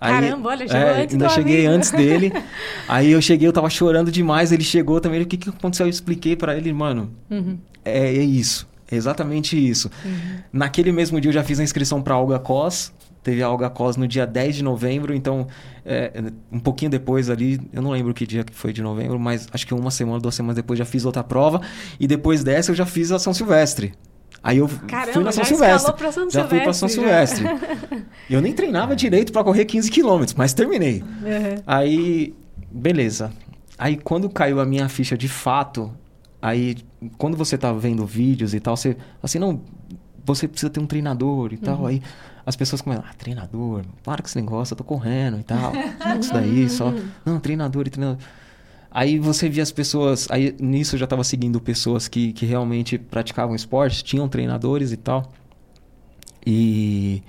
[0.00, 1.74] Caramba, olha, chegou é, antes ainda do cheguei amigo.
[1.74, 2.32] antes dele.
[2.88, 5.86] aí eu cheguei, eu tava chorando demais, ele chegou também, o que que aconteceu?
[5.86, 7.58] Eu expliquei pra ele, mano, Uhum.
[7.88, 9.90] É, é isso, é exatamente isso.
[10.52, 13.96] Naquele mesmo dia eu já fiz a inscrição pra Olga Cos, teve a Olga Cos
[13.96, 15.46] no dia 10 de novembro, então
[15.84, 16.12] é,
[16.50, 19.66] um pouquinho depois ali, eu não lembro que dia que foi de novembro, mas acho
[19.66, 21.60] que uma semana, duas semanas depois já fiz outra prova,
[21.98, 23.92] e depois dessa eu já fiz a São Silvestre.
[24.42, 25.92] Aí eu Caramba, fui na São já Silvestre.
[25.94, 28.04] pra São já fui pra São Silvestre, Silvestre.
[28.30, 31.02] eu nem treinava direito pra correr 15 quilômetros, mas terminei.
[31.02, 31.62] Uhum.
[31.66, 32.34] Aí,
[32.70, 33.32] beleza.
[33.76, 35.92] Aí quando caiu a minha ficha de fato,
[36.40, 36.76] aí
[37.16, 39.60] quando você tá vendo vídeos e tal, você assim, não,
[40.24, 41.86] você precisa ter um treinador e tal.
[41.86, 42.02] Aí
[42.44, 45.72] as pessoas começam, ah, treinador, para com esse negócio, eu tô correndo e tal.
[46.20, 46.92] Isso daí, só.
[47.24, 48.22] Não, treinador e treinador.
[48.90, 50.26] Aí você via as pessoas.
[50.30, 54.96] Aí nisso eu já tava seguindo pessoas que, que realmente praticavam esporte, tinham treinadores e
[54.96, 55.30] tal.
[56.46, 57.22] E.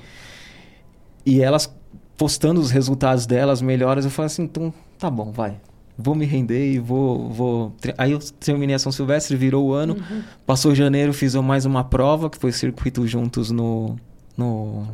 [1.26, 1.74] E elas
[2.18, 5.58] postando os resultados delas melhores, eu falei assim, então tá bom, vai.
[6.02, 7.30] Vou me render e vou.
[7.30, 7.76] vou...
[7.98, 9.98] Aí eu terminei a São Silvestre, virou o ano.
[10.46, 13.98] Passou janeiro, fiz mais uma prova, que foi Circuito Juntos no,
[14.38, 14.88] no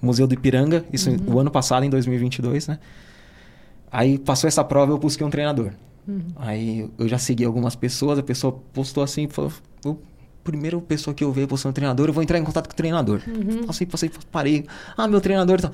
[0.00, 0.82] Museu do Ipiranga.
[0.90, 2.78] Isso o ano passado, em 2022, né?
[3.92, 5.72] Aí passou essa prova, eu busquei um treinador.
[6.36, 9.52] Aí eu já segui algumas pessoas, a pessoa postou assim, falou,
[9.84, 9.98] o
[10.42, 13.20] primeiro pessoa que eu ver postando treinador, eu vou entrar em contato com o treinador.
[13.66, 14.64] Passei, passei, parei.
[14.96, 15.70] Ah, meu treinador tal.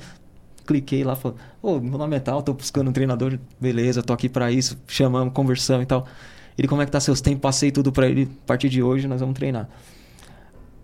[0.71, 4.29] Cliquei lá, falei, ô, meu nome é tal, tô buscando um treinador, beleza, tô aqui
[4.29, 6.05] pra isso, chamamos, conversamos e tal.
[6.57, 7.41] Ele, como é que tá seus tempos?
[7.41, 9.67] Passei tudo pra ele, a partir de hoje nós vamos treinar.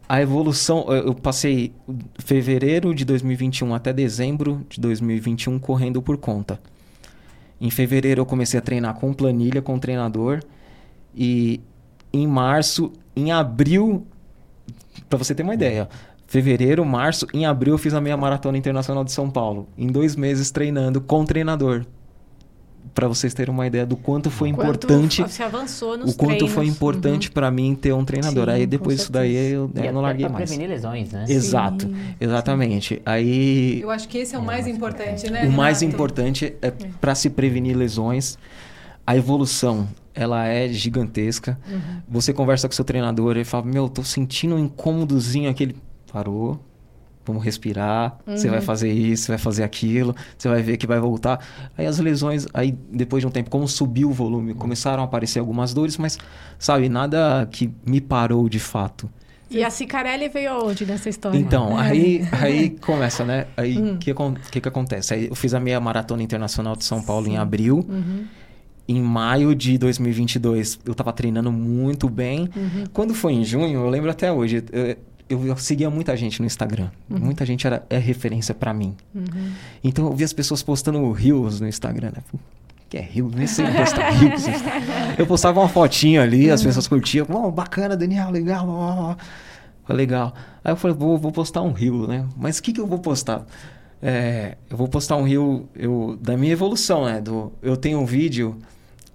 [0.10, 1.72] A evolução, eu passei
[2.20, 6.60] fevereiro de 2021 até dezembro de 2021 correndo por conta.
[7.62, 10.42] Em fevereiro eu comecei a treinar com planilha, com treinador.
[11.16, 11.62] E
[12.12, 14.06] em março, em abril,
[15.10, 15.88] para você ter uma ideia,
[16.28, 19.68] fevereiro, março, em abril eu fiz a meia maratona internacional de São Paulo.
[19.78, 21.86] Em dois meses treinando com treinador.
[22.94, 26.48] Para vocês terem uma ideia do quanto foi Quanto importante, Você avançou nos o quanto
[26.48, 26.76] foi treinos.
[26.76, 28.46] importante para mim ter um treinador.
[28.48, 30.50] Sim, Aí depois disso daí eu, E eu não larguei pra mais.
[30.50, 31.26] prevenir lesões, né?
[31.30, 33.00] Exato, Sim, exatamente.
[33.06, 35.44] Aí Eu acho que esse é o mais importante, né?
[35.48, 35.96] o mais Renato?
[35.96, 38.38] importante é para se prevenir lesões.
[39.06, 41.58] A evolução, ela é gigantesca.
[42.10, 45.76] Você conversa com seu treinador, ele fala: Meu, tô sentindo um incômodozinho aqui.
[46.12, 46.60] Parou.
[47.26, 48.18] Vamos respirar.
[48.26, 50.16] Você vai fazer isso, você vai fazer aquilo.
[50.38, 51.46] Você vai ver que vai voltar.
[51.78, 55.40] Aí as lesões, aí depois de um tempo, como subiu o volume, começaram a aparecer
[55.40, 56.18] algumas dores, mas,
[56.58, 59.10] sabe, nada que me parou de fato.
[59.52, 61.38] E a Cicarelli veio aonde nessa história?
[61.38, 63.48] Então, aí, aí começa, né?
[63.58, 65.14] Aí o que, acon- que, que acontece?
[65.14, 67.86] Aí eu fiz a meia maratona internacional de São Paulo em abril.
[67.90, 68.24] Uhum.
[68.88, 72.50] Em maio de 2022, eu tava treinando muito bem.
[72.94, 74.96] Quando foi em junho, eu lembro até hoje, eu,
[75.30, 76.90] eu, eu seguia muita gente no Instagram.
[77.10, 78.96] Muita gente era é referência pra mim.
[79.84, 82.24] Então eu vi as pessoas postando reels no Instagram, né?
[82.90, 83.34] Que é reels?
[83.34, 85.16] Nem sei postar Instagram.
[85.18, 87.28] Eu postava uma fotinha ali, as pessoas curtiam.
[87.30, 88.66] Oh, bacana, Daniel, legal.
[88.68, 89.16] ó."
[89.88, 90.34] Falei, legal.
[90.64, 92.26] Aí eu falei, vou, vou postar um reel, né?
[92.36, 93.46] Mas o que, que eu vou postar?
[94.02, 97.22] É, eu vou postar um reel eu, da minha evolução, né?
[97.22, 98.58] Do, eu tenho um vídeo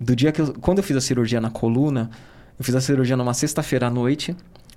[0.00, 0.54] do dia que eu...
[0.54, 2.10] Quando eu fiz a cirurgia na coluna,
[2.58, 4.34] eu fiz a cirurgia numa sexta-feira à noite.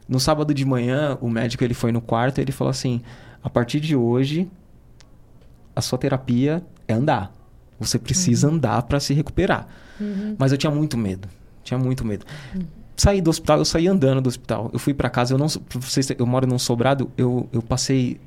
[0.08, 3.02] No sábado de manhã, o médico ele foi no quarto e ele falou assim:
[3.44, 4.50] a partir de hoje,
[5.76, 7.32] a sua terapia é andar.
[7.80, 9.68] Você precisa andar para se recuperar.
[10.38, 11.28] Mas eu tinha muito medo.
[11.63, 12.26] Tinha muito medo.
[12.96, 14.70] Saí do hospital, eu saí andando do hospital.
[14.72, 18.20] Eu fui para casa, eu não, vocês, eu moro num sobrado, eu, eu passei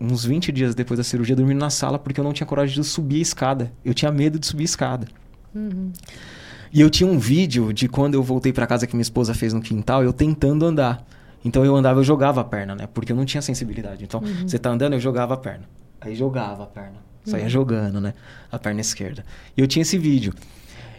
[0.00, 2.84] uns 20 dias depois da cirurgia dormindo na sala porque eu não tinha coragem de
[2.84, 3.72] subir a escada.
[3.84, 5.06] Eu tinha medo de subir a escada.
[6.74, 9.52] E eu tinha um vídeo de quando eu voltei para casa que minha esposa fez
[9.52, 11.06] no quintal, eu tentando andar.
[11.44, 12.88] Então eu andava, eu jogava a perna, né?
[12.92, 14.02] Porque eu não tinha sensibilidade.
[14.02, 15.68] Então, você tá andando, eu jogava a perna.
[16.00, 16.96] Aí jogava a perna.
[17.24, 18.12] Saía jogando, né?
[18.50, 19.24] A perna esquerda.
[19.56, 20.34] E eu tinha esse vídeo.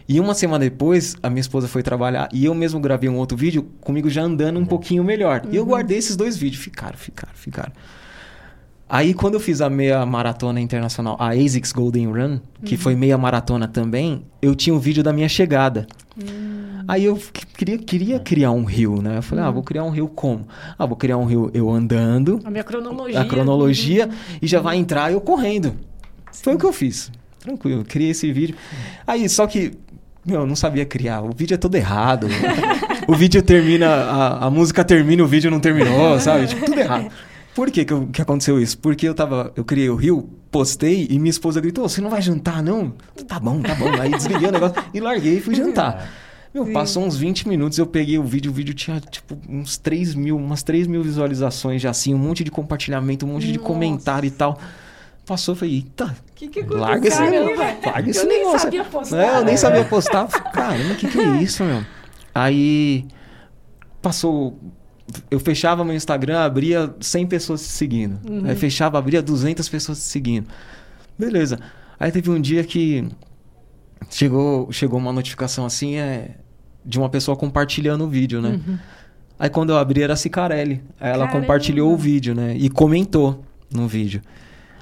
[0.08, 3.36] E uma semana depois, a minha esposa foi trabalhar e eu mesmo gravei um outro
[3.36, 5.42] vídeo comigo já andando um pouquinho melhor.
[5.50, 6.62] E eu guardei esses dois vídeos.
[6.62, 7.72] Ficaram, ficaram, ficaram.
[8.88, 13.18] Aí, quando eu fiz a meia maratona internacional, a ASICS Golden Run, que foi meia
[13.18, 15.86] maratona também, eu tinha um vídeo da minha chegada.
[16.86, 19.18] Aí eu que- queria, queria criar um rio, né?
[19.18, 20.46] Eu falei, ah, vou criar um rio como?
[20.78, 23.20] Ah, vou criar um rio eu andando, A minha cronologia.
[23.20, 24.08] a cronologia,
[24.40, 25.74] e já vai entrar eu correndo.
[26.32, 27.10] Foi o que eu fiz.
[27.40, 28.54] Tranquilo, criei esse vídeo.
[29.04, 29.72] Aí, só que,
[30.24, 31.22] meu, eu não sabia criar.
[31.22, 32.28] O vídeo é todo errado.
[33.08, 36.46] o vídeo termina, a, a música termina, o vídeo não terminou, sabe?
[36.46, 37.10] Tipo, tudo errado.
[37.56, 38.78] Por que, que, eu- que aconteceu isso?
[38.78, 42.20] Porque eu tava, eu criei o rio, postei e minha esposa gritou: Você não vai
[42.22, 42.92] jantar, não?
[43.26, 43.88] Tá bom, tá bom.
[44.00, 46.06] Aí desliguei o negócio e larguei e fui jantar.
[46.54, 50.14] Meu, passou uns 20 minutos, eu peguei o vídeo, o vídeo tinha, tipo, uns 3
[50.14, 53.66] mil, umas 3 mil visualizações já assim, um monte de compartilhamento, um monte de Nossa.
[53.66, 54.58] comentário e tal.
[55.26, 57.56] Passou, eu falei, eita, O que, que larga esse negócio.
[57.84, 58.60] Larga esse Eu nem negócio.
[58.60, 59.56] sabia postar, É, eu nem né?
[59.56, 60.26] sabia postar.
[60.28, 61.82] Caramba, o que, que é isso, meu?
[62.34, 63.04] Aí
[64.00, 64.58] passou.
[65.30, 68.18] Eu fechava meu Instagram, abria 100 pessoas se seguindo.
[68.28, 68.42] Uhum.
[68.46, 70.48] Aí fechava, abria 200 pessoas se seguindo.
[71.18, 71.58] Beleza.
[71.98, 73.08] Aí teve um dia que
[74.10, 76.36] chegou, chegou uma notificação assim, é,
[76.84, 78.60] de uma pessoa compartilhando o vídeo, né?
[79.38, 80.82] Aí quando eu abri era a Cicarelli.
[81.00, 81.40] Aí ela Caramba.
[81.40, 82.54] compartilhou o vídeo, né?
[82.56, 84.22] E comentou no vídeo.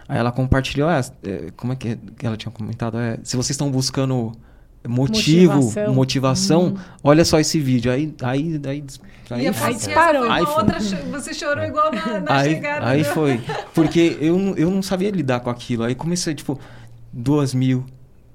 [0.09, 2.99] Aí ela compartilhou, é, é, como é que é que ela tinha comentado?
[2.99, 4.33] É, se vocês estão buscando
[4.89, 5.95] motivo, Motivação.
[5.95, 6.77] motivação, Hum.
[7.03, 7.91] olha só esse vídeo.
[7.91, 8.85] Aí, aí, aí,
[9.31, 10.31] aí, E a foi- Francesca disparou.
[10.31, 10.55] Aí foi.
[10.55, 12.87] outra, você chorou igual na, na aí, chegada.
[12.87, 13.41] aí do- foi.
[13.75, 15.85] Porque eu, não- eu não sabia lidar com aquilo.
[15.85, 16.59] Aí comecei, tipo,
[17.13, 17.85] duas mil,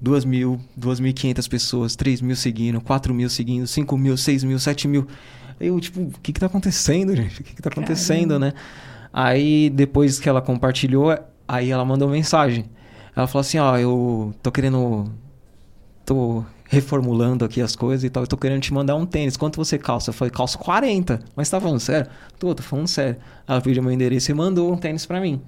[0.00, 4.16] duas mil, duas mil e quinhentas pessoas, três mil seguindo, quatro mil seguindo, cinco mil,
[4.16, 5.06] seis mil, sete mil.
[5.60, 7.40] Aí eu, tipo, o que que tá acontecendo, gente?
[7.40, 8.52] O que que tá acontecendo, né?
[9.12, 12.64] Aí, depois que ela compartilhou, aí ela mandou mensagem.
[13.14, 15.10] Ela falou assim, ó, eu tô querendo...
[16.10, 18.24] Tô reformulando aqui as coisas e tal.
[18.24, 19.36] Eu tô querendo te mandar um tênis.
[19.36, 20.10] Quanto você calça?
[20.10, 21.20] Eu falei, calço 40.
[21.36, 22.10] Mas tá falando sério?
[22.36, 23.16] Tô, tô falando sério.
[23.46, 25.40] Ela pediu meu endereço e mandou um tênis pra mim.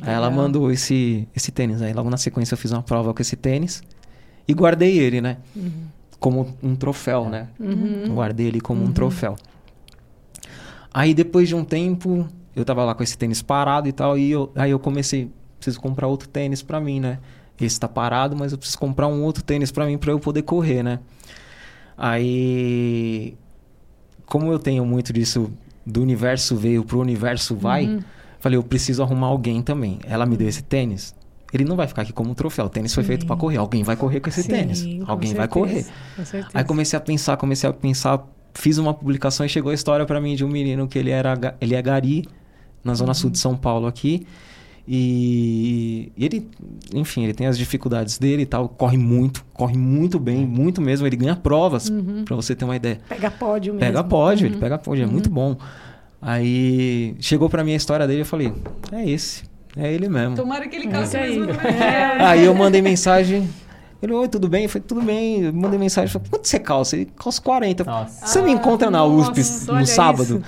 [0.00, 1.82] Aí ela mandou esse, esse tênis.
[1.82, 3.82] Aí logo na sequência eu fiz uma prova com esse tênis.
[4.48, 5.36] E guardei ele, né?
[6.18, 7.48] Como um troféu, né?
[7.60, 8.14] Uhum.
[8.14, 9.36] Guardei ele como um troféu.
[10.90, 14.30] Aí depois de um tempo, eu tava lá com esse tênis parado e tal, e
[14.30, 17.18] eu, aí eu comecei, preciso comprar outro tênis pra mim, né?
[17.60, 20.42] Esse tá parado, mas eu preciso comprar um outro tênis pra mim pra eu poder
[20.42, 21.00] correr, né?
[21.96, 23.34] Aí,
[24.26, 25.50] como eu tenho muito disso
[25.84, 28.00] do universo veio pro universo vai, Uhum.
[28.38, 29.98] falei, eu preciso arrumar alguém também.
[30.06, 31.14] Ela me deu esse tênis.
[31.52, 32.66] Ele não vai ficar aqui como um troféu.
[32.66, 33.56] O tênis foi feito pra correr.
[33.56, 34.82] Alguém vai correr com esse Sim, tênis.
[34.82, 35.86] com Alguém vai certeza, correr.
[36.16, 36.50] Com certeza.
[36.54, 40.20] Aí comecei a pensar, comecei a pensar, fiz uma publicação e chegou a história pra
[40.20, 42.26] mim de um menino que ele era ele é gari
[42.84, 44.26] na zona sul de São Paulo aqui.
[44.90, 46.48] E, e ele,
[46.94, 51.06] enfim, ele tem as dificuldades dele e tal, corre muito, corre muito bem, muito mesmo,
[51.06, 51.90] ele ganha provas,
[52.24, 52.98] pra você ter uma ideia.
[53.06, 53.86] Pega pódio mesmo.
[53.86, 55.58] Pega pódio, ele pega pódio, é muito bom.
[56.22, 58.52] Aí chegou pra mim a história dele, eu falei:
[58.90, 59.44] "É esse,
[59.76, 60.36] é ele mesmo".
[60.36, 61.38] Tomara que ele É calce aí.
[61.38, 61.56] mesmo É.
[61.56, 62.24] pé.
[62.24, 63.48] Aí eu mandei mensagem.
[64.00, 64.62] Ele, oi, tudo bem?
[64.62, 65.42] Eu falei, tudo bem.
[65.42, 66.96] Eu mandei mensagem, falei, quanto você calça?
[66.96, 67.82] Ele calça 40.
[67.84, 68.26] Nossa.
[68.26, 70.22] Você me encontra na USP nossa, no sábado?
[70.22, 70.42] isso.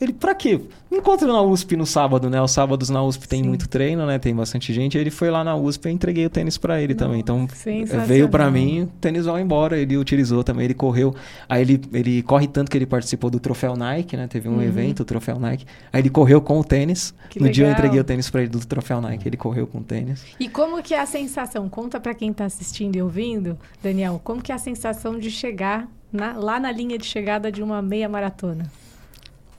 [0.00, 0.58] Ele, pra quê?
[0.90, 2.40] Me encontra na USP no sábado, né?
[2.40, 3.48] Os sábados na USP tem Sim.
[3.48, 4.18] muito treino, né?
[4.18, 4.96] Tem bastante gente.
[4.96, 7.20] Ele foi lá na USP e entreguei o tênis pra ele também.
[7.20, 7.46] Então,
[8.06, 9.78] veio pra mim, o tênis vai embora.
[9.78, 11.14] Ele utilizou também, ele correu.
[11.48, 14.26] Aí ele, ele corre tanto que ele participou do troféu Nike, né?
[14.26, 14.62] Teve um Uhum.
[14.62, 15.66] evento, o troféu Nike.
[15.92, 17.12] Aí ele correu com o tênis.
[17.28, 17.78] Que no dia eu legal.
[17.80, 19.28] entreguei o tênis pra ele do troféu Nike.
[19.28, 20.24] Ele correu com o tênis.
[20.40, 21.68] E como que é a sensação?
[21.68, 25.86] Conta pra quem tá assistindo e ouvindo, Daniel, como que é a sensação de chegar
[26.10, 28.64] na- lá na linha de chegada de uma meia maratona?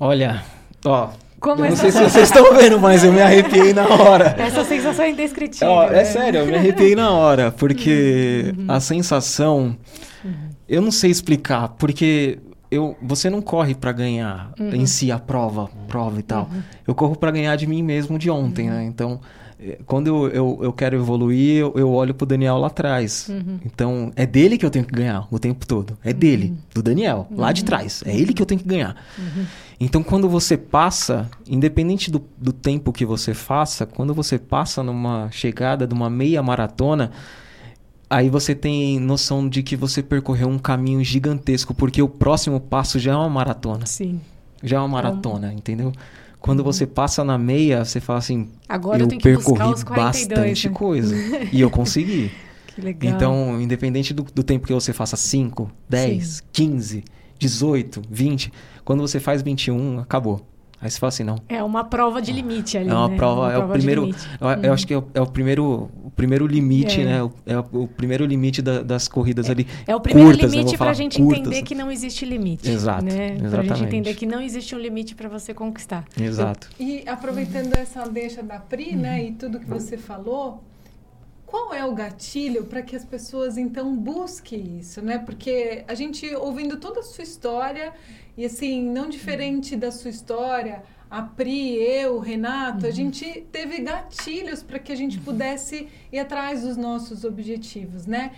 [0.03, 0.43] Olha,
[0.83, 1.09] ó.
[1.39, 4.33] Como eu é não sei se vocês estão vendo, mas eu me arrepiei na hora.
[4.41, 5.69] Essa sensação é indescritível.
[5.69, 6.05] Ó, é né?
[6.05, 9.77] sério, eu me arrepiei na hora, porque a sensação.
[10.67, 12.39] Eu não sei explicar, porque
[12.71, 16.49] eu, você não corre pra ganhar em si a prova, prova e tal.
[16.87, 18.83] Eu corro pra ganhar de mim mesmo de ontem, né?
[18.83, 19.50] Então, eh,
[19.85, 23.29] quando eu, eu, eu quero evoluir, eu, eu olho pro Daniel lá atrás.
[23.65, 25.97] Então, é dele que eu tenho que ganhar o tempo todo.
[26.03, 28.03] É dele, do Daniel, lá de trás.
[28.05, 28.95] É ele que eu tenho que ganhar.
[29.79, 35.29] Então, quando você passa, independente do, do tempo que você faça, quando você passa numa
[35.31, 37.11] chegada de uma meia maratona,
[38.09, 42.99] aí você tem noção de que você percorreu um caminho gigantesco, porque o próximo passo
[42.99, 43.85] já é uma maratona.
[43.85, 44.19] Sim.
[44.63, 45.91] Já é uma maratona, entendeu?
[46.41, 50.67] Quando você passa na meia, você fala assim, Agora eu, eu, percorri os 42, bastante
[50.67, 50.75] né?
[50.75, 51.15] coisa.
[51.51, 52.31] e eu consegui.
[52.73, 53.13] Que legal.
[53.13, 57.03] Então, independente do, do tempo que você faça 5, 10, 15,
[57.37, 58.53] 18, 20,
[58.85, 60.39] quando você faz 21, acabou.
[60.81, 61.35] Aí você fala assim, não.
[61.47, 63.15] É uma prova de limite ali, É uma né?
[63.15, 64.09] prova, é o de primeiro.
[64.39, 67.05] Eu, eu acho que é o, é o primeiro, o primeiro limite, É.
[67.05, 67.23] né?
[67.23, 69.65] O, é o, primeiro limite da- das corridas ali.
[69.87, 70.57] É o primeiro curtas, né?
[70.57, 71.39] limite Vou pra falar gente curtas.
[71.47, 72.69] entender que não existe limite.
[72.69, 73.11] Exato, Né?
[73.11, 73.83] Pra gente exatamente.
[73.85, 76.05] entender que não existe um limite pra você conquistar.
[76.19, 76.69] Exato.
[76.79, 80.63] E aproveitando essa deixa da Pri, né, e tudo que você falou,
[81.45, 85.17] qual é o gatilho para que as pessoas então busquem isso, né?
[85.17, 87.93] Porque a gente ouvindo toda a sua história
[88.37, 93.81] e assim, não diferente da sua história, a Pri, eu, o Renato, a gente teve
[93.81, 98.31] gatilhos para que a gente pudesse ir atrás dos nossos objetivos, né?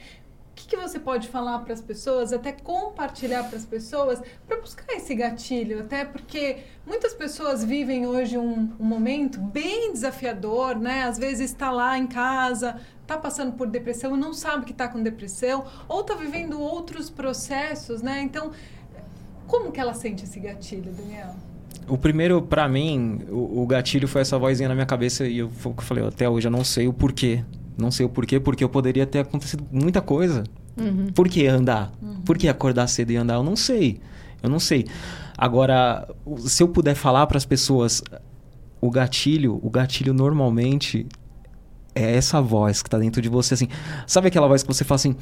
[0.52, 4.58] O que, que você pode falar para as pessoas, até compartilhar para as pessoas, para
[4.60, 5.82] buscar esse gatilho?
[5.82, 11.04] Até porque muitas pessoas vivem hoje um, um momento bem desafiador, né?
[11.04, 15.04] Às vezes está lá em casa, está passando por depressão não sabe que está com
[15.04, 18.22] depressão, ou está vivendo outros processos, né?
[18.24, 18.52] Então,
[19.46, 21.36] como que ela sente esse gatilho, Daniel?
[21.88, 25.50] O primeiro, pra mim, o, o gatilho foi essa vozinha na minha cabeça e eu,
[25.80, 27.44] falei, até hoje eu não sei o porquê.
[27.78, 30.44] Não sei o porquê, porque eu poderia ter acontecido muita coisa.
[31.14, 31.92] Por que andar?
[32.26, 33.36] Por que acordar cedo e andar?
[33.36, 34.00] Eu não sei.
[34.42, 34.86] Eu não sei.
[35.38, 36.08] Agora,
[36.40, 38.02] se eu puder falar para as pessoas,
[38.80, 41.08] o gatilho, o gatilho normalmente
[41.96, 43.68] é essa voz que tá dentro de você, assim.
[44.08, 45.16] Sabe aquela voz que você fala assim,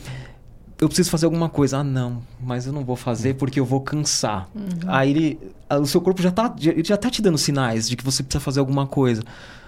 [0.82, 1.78] eu preciso fazer alguma coisa.
[1.78, 4.50] Ah, não, mas eu não vou fazer porque eu vou cansar.
[4.88, 5.40] Aí ele,
[5.70, 8.44] o seu corpo já tá, ele já tá te dando sinais de que você precisa
[8.44, 9.22] fazer alguma coisa.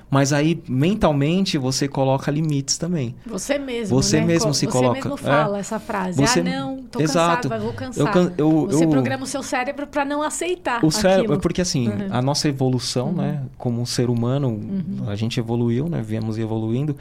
[0.10, 3.16] Mas aí, mentalmente, você coloca limites também.
[3.26, 4.28] Você mesmo, Você né?
[4.28, 5.18] mesmo se você coloca, mesmo é.
[5.18, 6.18] fala essa frase.
[6.22, 7.50] Você- ah, não, tô Exato.
[7.50, 8.06] cansado, vou cansar.
[8.06, 11.40] Eu can- eu- você eu- programa o seu cérebro pra não aceitar O cérebro, aquilo.
[11.40, 12.08] porque assim, Uhum.
[12.12, 14.60] a nossa evolução, né, como um ser humano,
[15.08, 16.96] a gente evoluiu, né, viemos evoluindo.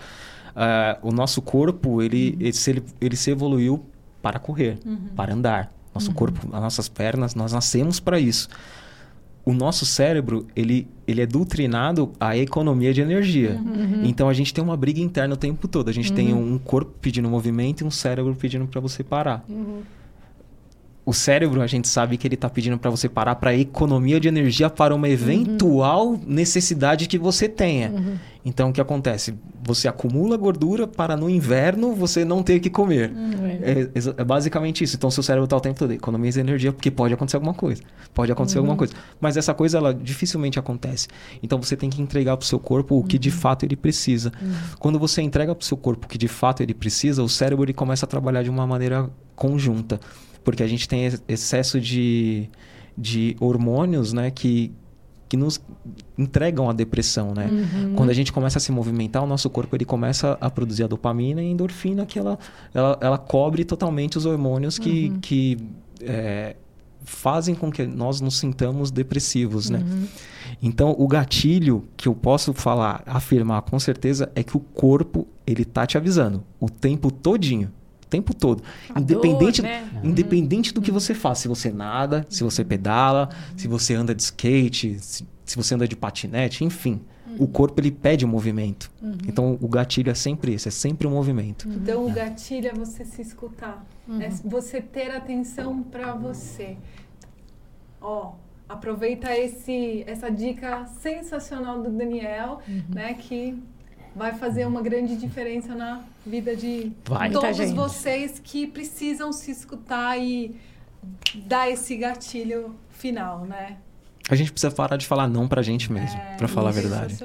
[0.57, 3.85] Ah, o nosso corpo, ele, ele, se, ele, ele se evoluiu
[4.23, 4.79] para correr,
[5.17, 5.73] para andar.
[5.95, 8.49] Nosso corpo, as nossas pernas, nós nascemos para isso.
[9.45, 13.61] O nosso cérebro, ele, ele é doutrinado à economia de energia.
[14.05, 15.91] Então a gente tem uma briga interna o tempo todo.
[15.91, 19.45] A gente tem um corpo pedindo movimento e um cérebro pedindo para você parar.
[21.05, 24.29] O cérebro, a gente sabe que ele está pedindo para você parar para economia de
[24.29, 27.93] energia para uma eventual necessidade que você tenha.
[28.45, 29.35] Então, o que acontece?
[29.65, 33.11] Você acumula gordura para no inverno você não ter que comer.
[33.63, 34.95] É, exa- é basicamente isso.
[34.97, 37.83] Então, seu cérebro está o tempo todo economia de energia porque pode acontecer alguma coisa.
[38.15, 38.95] Pode acontecer alguma coisa.
[39.21, 41.09] Mas essa coisa, ela dificilmente acontece.
[41.43, 44.33] Então, você tem que entregar para o seu corpo o que de fato ele precisa.
[44.79, 47.65] Quando você entrega para o seu corpo o que de fato ele precisa, o cérebro
[47.65, 49.99] ele começa a trabalhar de uma maneira conjunta.
[50.45, 52.49] Porque a gente tem ex- excesso de,
[52.97, 54.73] de hormônios, né, que,
[55.29, 55.61] que nos
[56.19, 57.49] entregam a depressão, né?
[57.97, 60.87] Quando a gente começa a se movimentar, o nosso corpo ele começa a produzir a
[60.87, 62.39] dopamina e a endorfina, que ela,
[62.75, 65.59] ela, ela cobre totalmente os hormônios que, que
[66.01, 66.57] é,
[67.05, 69.83] fazem com que nós nos sintamos depressivos, né?
[70.63, 75.65] Então, o gatilho que eu posso falar, afirmar com certeza, é que o corpo, ele
[75.65, 77.71] tá te avisando o tempo todinho.
[78.13, 78.63] O tempo todo.
[78.95, 79.89] A independente dor, né?
[80.05, 81.39] independente do que você faz.
[81.39, 85.89] Se você nada, se você pedala, se você anda de skate, se, se você anda
[85.89, 87.01] de patinete, enfim.
[87.39, 88.91] O corpo, ele pede o movimento.
[89.27, 90.69] Então, o gatilho é sempre isso.
[90.69, 91.67] É sempre o movimento.
[91.67, 93.83] Então, o gatilho é você se escutar,
[94.21, 96.77] é você ter atenção para você.
[98.03, 98.35] Ó,
[98.69, 102.83] aproveita esse, essa dica sensacional do Daniel, Uhum.
[102.95, 103.15] né?
[103.15, 103.59] Que
[104.15, 107.31] vai fazer uma grande diferença na vida de Vai.
[107.31, 107.75] Todos gente.
[107.75, 110.55] vocês que precisam se escutar e
[111.47, 113.77] dar esse gatilho final, né?
[114.31, 117.17] A gente precisa parar de falar não pra gente mesmo, pra falar a verdade.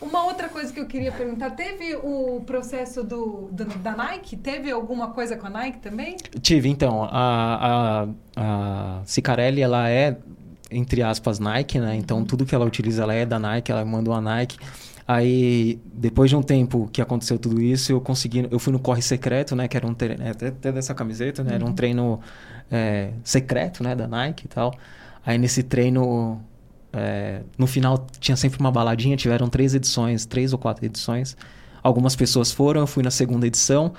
[0.00, 4.36] Uma outra coisa que eu queria perguntar, teve o processo do, do- da Nike?
[4.36, 6.16] Teve alguma coisa com a Nike também?
[6.40, 10.16] Tive, então, a, a, a Cicarelli, ela é,
[10.68, 11.94] entre aspas, Nike, né?
[11.94, 14.58] Então, tudo que ela utiliza, ela é da Nike, ela mandou a Nike.
[15.06, 18.46] Aí, depois de um tempo que aconteceu tudo isso, eu consegui...
[18.50, 19.66] Eu fui no Corre Secreto, né?
[19.68, 20.28] Que era um treino...
[20.28, 21.54] Até, até dessa camiseta, né?
[21.54, 22.20] Era um treino
[22.70, 23.94] é, secreto, né?
[23.94, 24.72] Da Nike e tal.
[25.26, 26.40] Aí, nesse treino...
[26.92, 29.16] é, no final, tinha sempre uma baladinha.
[29.16, 31.36] Tiveram três edições, três ou quatro edições.
[31.82, 33.92] Algumas pessoas foram, eu fui na segunda edição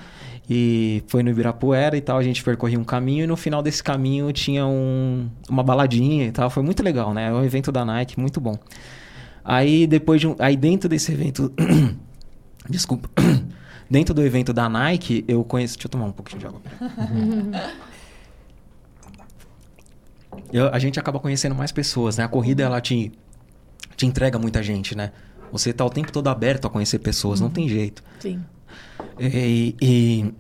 [0.50, 2.18] e foi no Ibirapuera e tal.
[2.18, 6.32] A gente percorria um caminho e no final desse caminho tinha um, uma baladinha e
[6.32, 6.50] tal.
[6.50, 7.28] Foi muito legal, né?
[7.28, 8.58] É um evento da Nike, muito bom.
[9.44, 11.52] Aí depois de um, aí dentro desse evento,
[12.70, 13.10] desculpa,
[13.90, 16.62] dentro do evento da Nike eu conheci, deixa eu tomar um pouquinho de água.
[20.52, 22.24] Eu- a gente acaba conhecendo mais pessoas, né?
[22.24, 23.12] A corrida ela te
[23.96, 25.12] te entrega muita gente, né?
[25.52, 28.04] Você tá o tempo todo aberto a conhecer pessoas, não tem jeito.
[28.20, 28.44] Sim.
[29.20, 30.34] E, e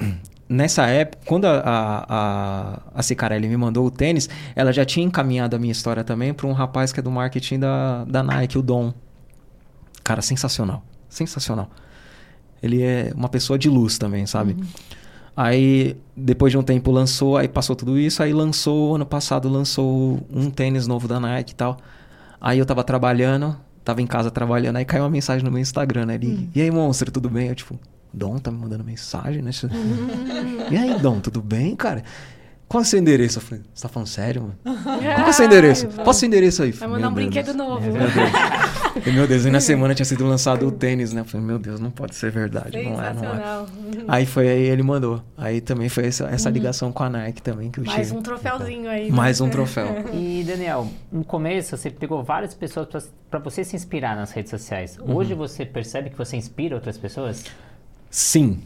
[0.53, 5.55] nessa época, quando a, a, a, Cicarelli me mandou o tênis, ela já tinha encaminhado
[5.55, 8.61] a minha história também para um rapaz que é do marketing da, da Nike, o
[8.61, 8.93] Dom.
[10.03, 10.83] Cara, sensacional.
[11.09, 11.69] Sensacional.
[12.61, 14.55] Ele é uma pessoa de luz também, sabe?
[15.35, 20.25] Aí, depois de um tempo, lançou, aí passou tudo isso, aí lançou, ano passado lançou
[20.31, 21.77] um tênis novo da Nike e tal.
[22.39, 26.05] Aí eu tava trabalhando, tava em casa trabalhando, aí caiu uma mensagem no meu Instagram,
[26.05, 26.15] né?
[26.15, 27.47] Ele, e aí, monstro, tudo bem?
[27.47, 27.79] Eu, tipo,
[28.13, 29.51] Dom tá me mandando mensagem, né?
[30.69, 32.03] e aí, Dom, tudo bem, cara?
[32.67, 33.37] Qual é o seu endereço?
[33.37, 34.55] Eu falei, você tá falando sério, mano?
[34.83, 35.87] Qual é o seu endereço?
[35.89, 36.71] Qual é o seu endereço aí?
[36.71, 37.27] Vai Meu mandar um Deus.
[37.27, 37.81] brinquedo novo.
[37.81, 39.05] Meu Deus.
[39.05, 41.21] E, meu Deus, e na semana tinha sido lançado o tênis, né?
[41.21, 42.81] Eu falei, meu Deus, não pode ser verdade.
[42.83, 43.65] Não é, não é.
[44.07, 45.21] Aí foi aí ele mandou.
[45.37, 48.17] Aí também foi essa, essa ligação com a Nike também que eu Mais tive.
[48.17, 49.09] um troféuzinho aí.
[49.09, 49.15] né?
[49.15, 49.87] Mais um troféu.
[50.13, 54.97] E, Daniel, no começo você pegou várias pessoas para você se inspirar nas redes sociais.
[54.97, 55.15] Uhum.
[55.15, 57.43] Hoje você percebe que você inspira outras pessoas?
[58.13, 58.59] Sim.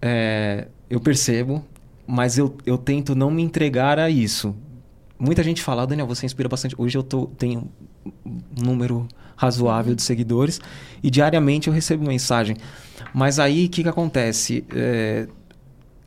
[0.00, 1.64] É, eu percebo,
[2.06, 4.54] mas eu, eu tento não me entregar a isso.
[5.18, 6.76] Muita gente fala, "Ah, Daniel, você inspira bastante.
[6.78, 7.68] Hoje eu tô, tenho
[8.24, 10.60] um número razoável de seguidores
[11.02, 12.56] e diariamente eu recebo mensagem.
[13.12, 14.64] Mas aí o que, que acontece?
[14.72, 15.26] É,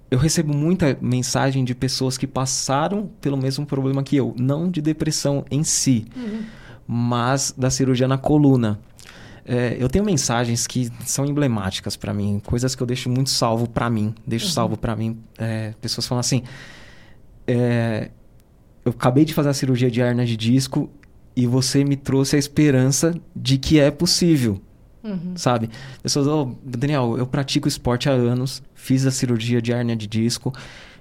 [0.10, 4.34] eu recebo muita mensagem de pessoas que passaram pelo mesmo problema que eu.
[4.40, 6.06] Não de depressão em si,
[6.88, 8.80] mas da cirurgia na coluna.
[9.46, 13.68] É, eu tenho mensagens que são emblemáticas pra mim, coisas que eu deixo muito salvo
[13.70, 15.18] pra mim, deixo salvo pra mim.
[15.38, 16.44] É, pessoas falam assim:
[17.48, 18.10] é,
[18.86, 20.90] eu acabei de fazer a cirurgia de hernia de disco
[21.36, 24.62] e você me trouxe a esperança de que é possível,
[25.04, 25.34] Uhum.
[25.36, 25.70] sabe?
[26.02, 30.54] Pessoas, oh, Daniel, eu pratico esporte há anos, fiz a cirurgia de hernia de disco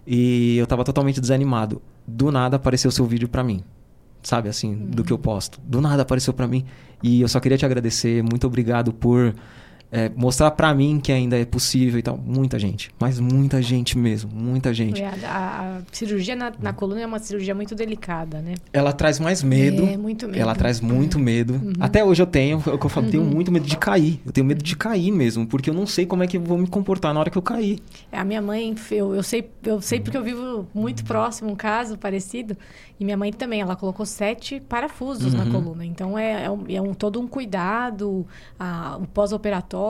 [0.06, 1.80] e eu tava totalmente desanimado.
[2.06, 3.62] Do nada apareceu seu vídeo pra mim.
[4.22, 5.60] Sabe assim, do que eu posto.
[5.64, 6.64] Do nada apareceu pra mim.
[7.02, 9.34] E eu só queria te agradecer, muito obrigado por
[9.92, 12.16] é, mostrar pra mim que ainda é possível e tal.
[12.16, 15.02] Muita gente, mas muita gente mesmo, muita gente.
[15.02, 18.54] É, A, a cirurgia na, na coluna é uma cirurgia muito delicada, né?
[18.72, 19.84] Ela traz mais medo.
[19.84, 20.38] É, muito medo.
[20.38, 21.60] Ela traz muito medo.
[21.78, 24.18] Até hoje eu tenho, é o que eu falo, tenho muito medo de cair.
[24.24, 26.56] Eu tenho medo de cair mesmo, porque eu não sei como é que eu vou
[26.56, 27.78] me comportar na hora que eu cair.
[28.10, 31.54] É, A minha mãe, eu, eu sei, eu sei porque eu vivo muito próximo um
[31.56, 32.56] caso parecido.
[32.98, 35.50] E minha mãe também, ela colocou sete parafusos na Uhum.
[35.52, 35.84] coluna.
[35.84, 38.24] Então é, é, um, é um- todo um cuidado,
[38.58, 39.81] a- o pós-operatório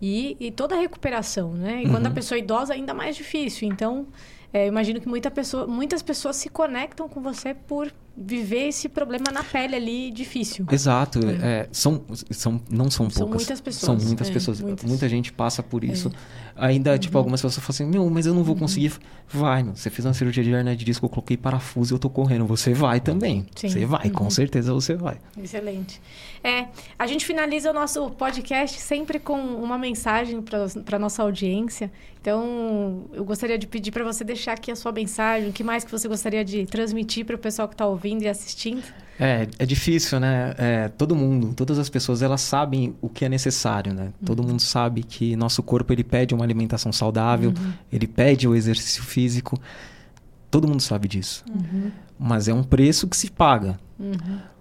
[0.00, 1.82] e, e toda a recuperação, né?
[1.84, 3.68] E quando a pessoa é idosa, ainda mais difícil.
[3.68, 4.06] Então,
[4.52, 9.26] é, imagino que muita pessoa, muitas pessoas se conectam com você por viver esse problema
[9.32, 10.66] na pele ali difícil.
[10.72, 11.20] Exato.
[11.40, 13.42] é, são, são, não são São poucas.
[13.42, 14.60] muitas pessoas, São muitas é, pessoas.
[14.60, 14.84] muitas.
[14.84, 14.88] É.
[14.88, 16.10] Muita gente passa por isso.
[16.56, 17.20] Ainda, tipo, Uhum.
[17.20, 18.92] algumas pessoas falam assim, meu, mas eu não vou conseguir.
[19.28, 21.98] Vai, meu, você fez uma cirurgia de hernia de disco, eu coloquei parafuso e eu
[22.00, 22.44] tô correndo.
[22.46, 23.46] Você vai também.
[23.54, 23.68] Sim.
[23.68, 24.30] Você vai, com Uhum.
[24.30, 25.18] certeza você vai.
[25.40, 26.00] Excelente.
[26.42, 31.90] É, a gente finaliza o nosso podcast sempre com uma mensagem para nossa audiência.
[32.20, 35.48] Então, eu gostaria de pedir para você deixar aqui a sua mensagem.
[35.48, 38.28] O que mais que você gostaria de transmitir para o pessoal que está ouvindo e
[38.28, 38.82] assistindo?
[39.18, 40.54] É, é difícil, né?
[40.58, 44.12] É, todo mundo, todas as pessoas, elas sabem o que é necessário, né?
[44.24, 47.52] Todo mundo sabe que nosso corpo, ele pede uma alimentação saudável,
[47.92, 49.58] ele pede o exercício físico.
[50.50, 51.44] Todo mundo sabe disso.
[52.18, 53.78] Mas é um preço que se paga.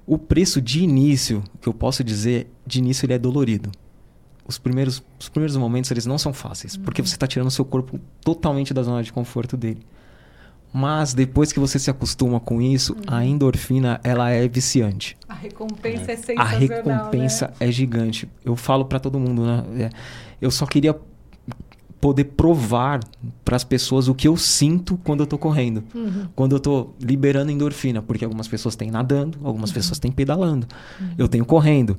[0.05, 3.69] O preço de início, que eu posso dizer, de início ele é dolorido.
[4.47, 7.65] Os primeiros, os primeiros momentos, eles não são fáceis, porque você está tirando o seu
[7.65, 9.85] corpo totalmente da zona de conforto dele.
[10.73, 12.99] Mas depois que você se acostuma com isso, Uhum.
[13.07, 15.17] a endorfina ela é viciante.
[15.27, 17.53] A recompensa é A sensacional, recompensa né?
[17.59, 18.29] é gigante.
[18.43, 19.63] Eu falo pra todo mundo, né?
[19.85, 19.89] É,
[20.41, 20.95] eu só queria
[22.07, 23.01] poder provar
[23.43, 25.83] para as pessoas o que eu sinto quando eu tô correndo.
[26.33, 30.65] Quando eu tô liberando endorfina, porque algumas pessoas têm nadando, algumas pessoas têm pedalando.
[31.17, 31.97] Eu tenho correndo.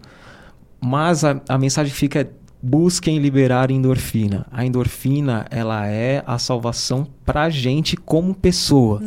[0.80, 2.30] Mas a, a mensagem fica é,
[2.62, 4.46] busquem liberar endorfina.
[4.50, 9.02] A endorfina, ela é a salvação pra gente como pessoa.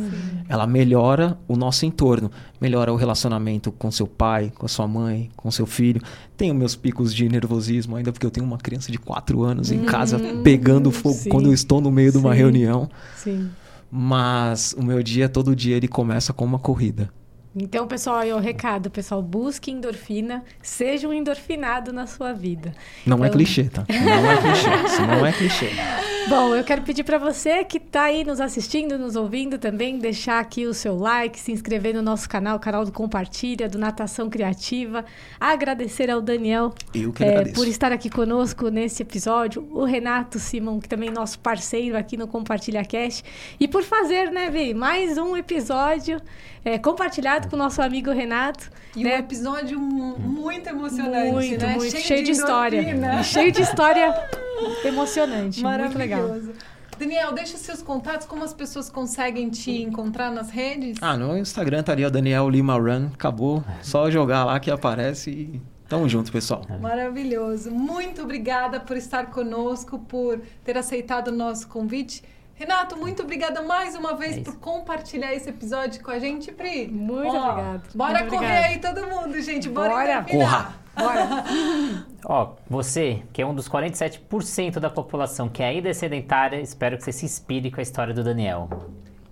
[0.48, 2.30] Ela melhora o nosso entorno,
[2.60, 6.00] melhora o relacionamento com seu pai, com a sua mãe, com seu filho.
[6.36, 9.84] Tenho meus picos de nervosismo ainda porque eu tenho uma criança de 4 anos em
[9.84, 11.30] casa pegando fogo sim.
[11.30, 12.38] quando eu estou no meio de uma Sim.
[12.38, 12.90] reunião.
[13.16, 13.48] Sim.
[13.90, 17.10] Mas o meu dia, todo dia, ele começa com uma corrida.
[17.54, 22.72] Então, pessoal, aí é o recado, pessoal, busque endorfina, seja um endorfinado na sua vida.
[23.06, 23.84] Não é Então- clichê, tá?
[23.88, 24.86] Não é clichê.
[24.86, 25.68] Isso não é clichê.
[26.28, 30.38] Bom, eu quero pedir para você que está aí nos assistindo, nos ouvindo também, deixar
[30.38, 34.30] aqui o seu like, se inscrever no nosso canal, o canal do Compartilha, do Natação
[34.30, 35.04] Criativa.
[35.40, 36.72] Agradecer ao Daniel
[37.20, 41.98] é, por estar aqui conosco nesse episódio, o Renato Simão, que também é nosso parceiro
[41.98, 43.24] aqui no Compartilha Cast,
[43.58, 46.20] e por fazer, né, Vi, mais um episódio
[46.64, 48.70] é, compartilhado com o nosso amigo Renato.
[48.96, 49.16] E né?
[49.16, 51.76] um episódio mu- muito emocionante, Muito, né?
[51.76, 52.78] muito cheio, de, história.
[52.80, 53.22] endorfina.
[53.24, 54.14] Cheio de história
[54.84, 55.62] emocionante.
[55.62, 56.20] Muito legal.
[56.22, 56.52] Maravilhoso.
[56.98, 60.98] Daniel, deixa seus contatos, como as pessoas conseguem te encontrar nas redes?
[61.00, 63.08] Ah, no Instagram estaria Daniel Lima Run.
[63.14, 63.64] Acabou.
[63.82, 66.64] Só jogar lá que aparece e tamo junto, pessoal.
[66.80, 67.70] Maravilhoso.
[67.70, 72.22] Muito obrigada por estar conosco, por ter aceitado o nosso convite.
[72.62, 76.86] Renato, muito obrigada mais uma vez É por compartilhar esse episódio com a gente, Pri.
[76.86, 77.82] Muito Ó, obrigada.
[77.92, 78.66] Bora Muito correr obrigada.
[78.66, 79.68] aí todo mundo, gente.
[79.68, 80.12] Bora, Bora.
[80.12, 80.78] endorfinar.
[80.96, 81.44] Bora.
[82.24, 87.02] Ó, você, que é um dos 47% da população que ainda é sedentária, espero que
[87.02, 88.68] você se inspire com a história do Daniel.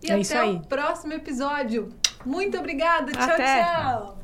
[0.03, 0.57] E É até isso aí.
[0.57, 1.89] o próximo episódio.
[2.26, 3.12] Muito obrigada.
[3.12, 3.62] Tchau, Até.
[3.62, 4.20] tchau.